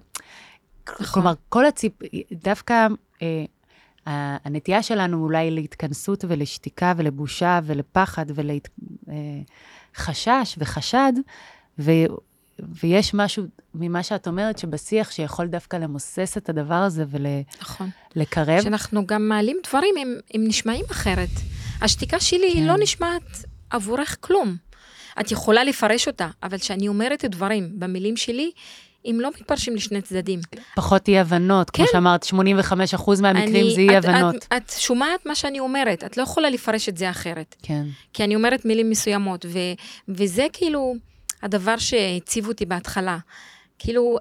[0.89, 1.07] נכון.
[1.07, 1.93] כלומר, כל הציפ...
[2.31, 2.87] דווקא
[3.21, 3.45] אה,
[4.45, 8.69] הנטייה שלנו אולי להתכנסות ולשתיקה ולבושה ולפחד ולחשש
[9.09, 9.13] אה,
[10.57, 11.13] וחשד,
[11.79, 11.91] ו,
[12.59, 18.49] ויש משהו ממה שאת אומרת שבשיח שיכול דווקא למוסס את הדבר הזה ולקרב.
[18.49, 18.61] נכון.
[18.61, 21.29] שאנחנו גם מעלים דברים, הם, הם נשמעים אחרת.
[21.81, 22.63] השתיקה שלי כן.
[22.63, 24.55] לא נשמעת עבורך כלום.
[25.19, 28.51] את יכולה לפרש אותה, אבל כשאני אומרת דברים במילים שלי,
[29.05, 30.39] הם לא מתפרשים לשני צדדים.
[30.75, 31.91] פחות אי הבנות, כמו כן.
[31.91, 34.05] שאמרת, 85% מהמקרים אני- זה אי את-.
[34.05, 37.55] את, את שומעת מה שאני אומרת, את לא יכולה לפרש את זה אחרת.
[37.63, 37.83] כן,
[38.13, 39.59] כי אני אומרת מילים מסוימות, ו,
[40.09, 40.95] וזה כאילו
[41.43, 43.17] הדבר שהציב אותי בהתחלה.
[43.79, 44.17] כאילו,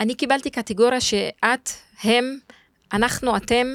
[0.00, 1.70] אני קיבלתי קטגוריה שאת,
[2.04, 2.38] הם,
[2.92, 3.66] אנחנו, אתם,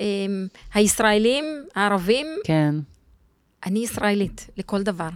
[0.00, 1.44] הם, הישראלים,
[1.74, 2.74] הערבים, כן,
[3.66, 5.08] אני ישראלית לכל דבר.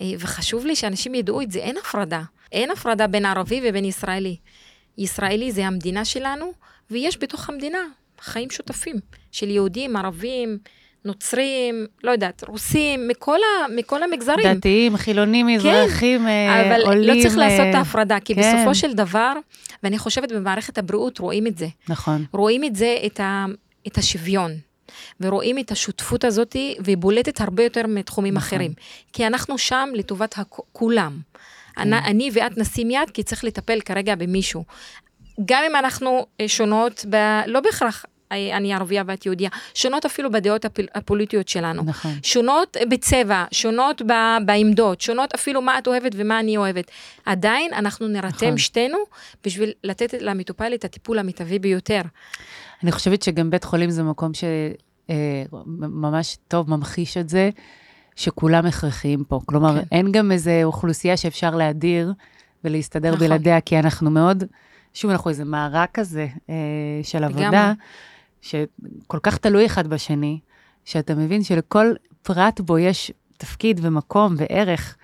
[0.00, 2.22] אה, וחשוב לי שאנשים ידעו את זה, אין הפרדה.
[2.52, 4.36] אין הפרדה בין ערבי ובין ישראלי.
[4.98, 6.52] ישראלי זה המדינה שלנו,
[6.90, 7.78] ויש בתוך המדינה
[8.20, 8.96] חיים שותפים
[9.32, 10.58] של יהודים, ערבים,
[11.04, 14.54] נוצרים, לא יודעת, רוסים, מכל, ה, מכל המגזרים.
[14.54, 17.16] דתיים, חילונים, מזרחים, אה, אבל עולים.
[17.16, 18.40] לא צריך לעשות את אה, ההפרדה, כי כן.
[18.40, 19.32] בסופו של דבר,
[19.82, 21.66] ואני חושבת במערכת הבריאות רואים את זה.
[21.88, 23.44] נכון, רואים את זה, את, ה,
[23.86, 24.52] את השוויון,
[25.20, 28.46] ורואים את השותפות הזאת, והיא בולטת הרבה יותר מתחומים נכון.
[28.48, 28.72] אחרים.
[29.12, 31.18] כי אנחנו שם לטובת הכ- כולם.
[31.80, 34.64] אני, אני ואת נשים יד, כי צריך לטפל כרגע במישהו.
[35.44, 37.16] גם אם אנחנו אה, שונות, ב,
[37.46, 40.64] לא בהכרח אה, אני ערבייה ואת יהודייה, שונות אפילו בדעות
[40.94, 41.82] הפוליטיות שלנו.
[41.82, 42.12] נכון.
[42.22, 46.90] שונות בצבע, שונות ב- בעמדות, שונות אפילו מה את אוהבת ומה אני אוהבת.
[47.26, 48.58] עדיין אנחנו נרתם נכון.
[48.58, 48.98] שתינו
[49.44, 52.02] בשביל לתת למטופל את הטיפול המיטבי ביותר.
[52.82, 54.32] אני חושבת שגם בית חולים זה מקום
[55.48, 57.50] שממש טוב ממחיש את זה,
[58.20, 59.40] שכולם הכרחיים פה.
[59.46, 59.86] כלומר, כן.
[59.92, 62.12] אין גם איזו אוכלוסייה שאפשר להדיר
[62.64, 63.26] ולהסתדר נכון.
[63.26, 64.44] בלעדיה, כי אנחנו מאוד,
[64.94, 66.54] שוב, אנחנו איזה מארג כזה אה,
[67.02, 67.74] של עבודה, לגמרי.
[68.42, 70.40] שכל כך תלוי אחד בשני,
[70.84, 71.92] שאתה מבין שלכל
[72.22, 74.96] פרט בו יש תפקיד ומקום וערך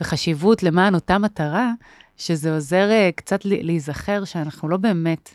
[0.00, 1.72] וחשיבות למען אותה מטרה,
[2.16, 5.30] שזה עוזר אה, קצת להיזכר שאנחנו לא באמת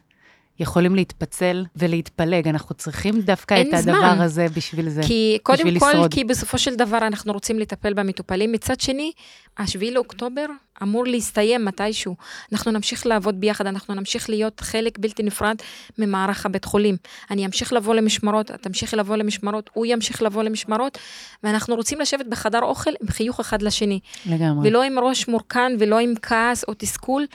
[0.62, 4.22] יכולים להתפצל ולהתפלג, אנחנו צריכים דווקא את הדבר זמן.
[4.22, 5.02] הזה בשביל זה.
[5.08, 6.14] כי קודם בשביל כל, לשרוד.
[6.14, 8.52] כי בסופו של דבר אנחנו רוצים לטפל במטופלים.
[8.52, 9.12] מצד שני,
[9.58, 10.46] השביעי לאוקטובר
[10.84, 12.16] אמור להסתיים מתישהו.
[12.52, 15.56] אנחנו נמשיך לעבוד ביחד, אנחנו נמשיך להיות חלק בלתי נפרד
[15.98, 16.98] ממערך הבית חולים.
[17.32, 20.98] אני אמשיך לבוא למשמרות, את תמשיכי לבוא למשמרות, הוא ימשיך לבוא למשמרות,
[21.44, 24.00] ואנחנו רוצים לשבת בחדר אוכל עם חיוך אחד לשני.
[24.26, 24.70] לגמרי.
[24.70, 27.26] ולא עם ראש מורכן ולא עם כעס או תסכול.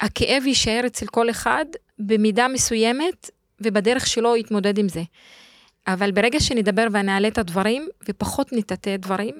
[0.00, 1.64] הכאב יישאר אצל כל אחד
[1.98, 3.30] במידה מסוימת,
[3.60, 5.02] ובדרך שלו יתמודד עם זה.
[5.86, 9.34] אבל ברגע שנדבר ונעלה את הדברים, ופחות נטאטא דברים,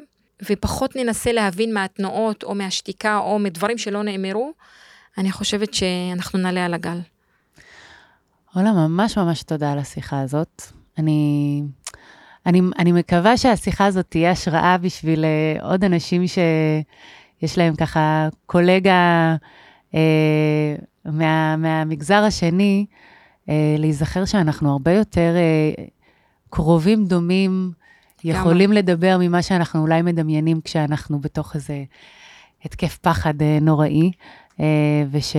[0.51, 4.53] ופחות ננסה להבין מהתנועות או מהשתיקה או מדברים שלא נאמרו,
[5.19, 7.01] אני חושבת שאנחנו נעלה על הגל.
[8.55, 10.63] עולה, ממש ממש תודה על השיחה הזאת.
[10.99, 11.63] אני,
[12.47, 19.37] אני, אני מקווה שהשיחה הזאת תהיה השראה בשביל uh, עוד אנשים שיש להם ככה קולגה
[21.05, 22.87] מה, מהמגזר השני,
[23.47, 25.35] uh, להיזכר שאנחנו הרבה יותר
[25.77, 25.81] uh,
[26.51, 27.73] קרובים, דומים,
[28.25, 31.85] יכולים לדבר ממה שאנחנו אולי מדמיינים כשאנחנו בתוך איזה
[32.65, 34.11] התקף פחד נוראי,
[35.11, 35.37] וש...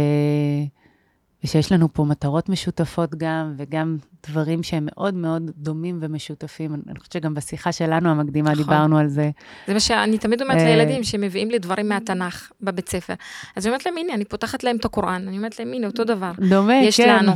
[1.43, 6.73] ושיש לנו פה מטרות משותפות גם, וגם דברים שהם מאוד מאוד דומים ומשותפים.
[6.73, 8.63] אני חושבת שגם בשיחה שלנו המקדימה נכון.
[8.63, 9.29] דיברנו על זה.
[9.67, 10.63] זה מה שאני תמיד אומרת אה.
[10.65, 13.13] לילדים שמביאים לי דברים מהתנ"ך בבית ספר.
[13.55, 16.03] אז אני אומרת להם, הנה, אני פותחת להם את הקוראן, אני אומרת להם, הנה, אותו
[16.03, 16.31] דבר.
[16.49, 17.15] דומה, יש כן.
[17.15, 17.31] לנו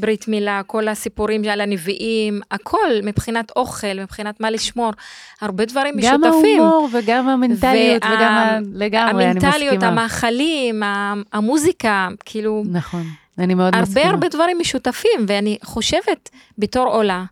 [0.00, 4.90] ברית מילה, כל הסיפורים על הנביאים, הכל מבחינת אוכל, מבחינת מה לשמור,
[5.40, 6.60] הרבה דברים גם משותפים.
[6.62, 8.58] ההומור וגם המנטליות וה- וגם ה...
[8.72, 9.52] לגמרי, אני מסכימה.
[9.54, 10.82] המנטליות, המאכלים,
[11.32, 13.02] המוזיקה, כאילו, נכון,
[13.38, 14.10] אני מאוד הרבה מסכימה.
[14.10, 17.24] הרבה דברים משותפים, ואני חושבת, בתור עולה,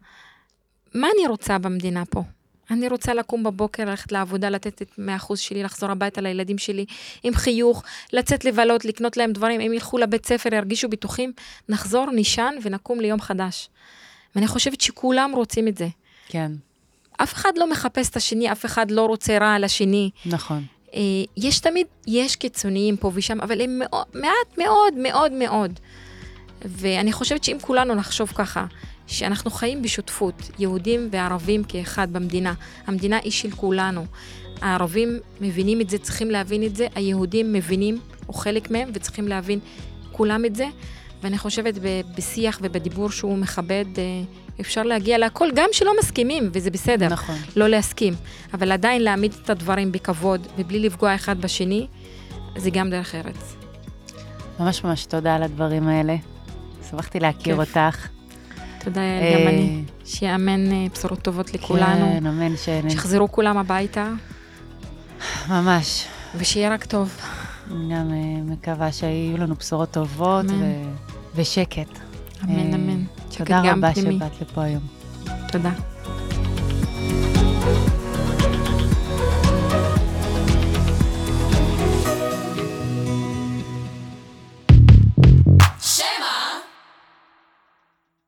[0.95, 2.23] מה אני רוצה במדינה פה?
[2.71, 4.91] אני רוצה לקום בבוקר, ללכת לעבודה, לתת את
[5.29, 6.85] 100% שלי, לחזור הביתה לילדים שלי
[7.23, 7.83] עם חיוך,
[8.13, 11.33] לצאת לבלות, לקנות להם דברים, הם ילכו לבית ספר, ירגישו בטוחים,
[11.69, 13.69] נחזור, נישן ונקום ליום חדש.
[14.37, 15.89] ואני חושבת שכולם רוצים את זה.
[16.29, 16.53] כן,
[17.17, 20.11] אף אחד לא מחפש את השני, אף אחד לא רוצה רע על השני.
[20.27, 20.65] נכון.
[20.97, 21.01] אה,
[21.37, 23.81] יש תמיד, יש קיצוניים פה ושם, אבל הם
[24.15, 25.73] מעט מאוד מאוד מאוד.
[26.65, 28.67] ואני חושבת שאם כולנו נחשוב ככה,
[29.07, 32.55] שאנחנו חיים בשותפות, יהודים וערבים כאחד במדינה,
[32.87, 34.05] המדינה היא של כולנו.
[34.61, 39.59] הערבים מבינים את זה, צריכים להבין את זה, היהודים מבינים, או חלק מהם, וצריכים להבין
[40.13, 40.67] כולם את זה.
[41.23, 41.75] ואני חושבת
[42.17, 44.23] בשיח ובדיבור שהוא מכבד, אה,
[44.61, 47.09] אפשר להגיע להכל, גם שלא מסכימים, וזה בסדר.
[47.09, 47.37] נכון.
[47.57, 48.15] לא להסכים,
[48.55, 51.87] אבל עדיין להעמיד את הדברים בכבוד ובלי לפגוע אחד בשני,
[52.57, 53.57] זה גם דרך ארץ.
[54.61, 56.17] ממש ממש תודה על הדברים האלה.
[56.91, 57.69] שמחתי להכיר כיף.
[57.69, 58.09] אותך.
[58.85, 59.83] תודה, יעל, גם אה, אני.
[60.05, 62.69] שיאמן אה, בשורות טובות לכולנו, כן, אמן, ש...
[62.89, 64.09] שיחזרו כולם הביתה,
[65.49, 66.07] ממש.
[66.37, 67.17] ושיהיה רק טוב.
[67.71, 70.45] גם אה, מקווה שיהיו לנו בשורות טובות.
[70.49, 70.83] ו...
[71.35, 71.99] ושקט.
[72.45, 73.05] אמן, אה, אמן.
[73.37, 74.15] תודה רבה פנימי.
[74.17, 74.83] שבאת לפה היום.
[75.53, 75.71] תודה.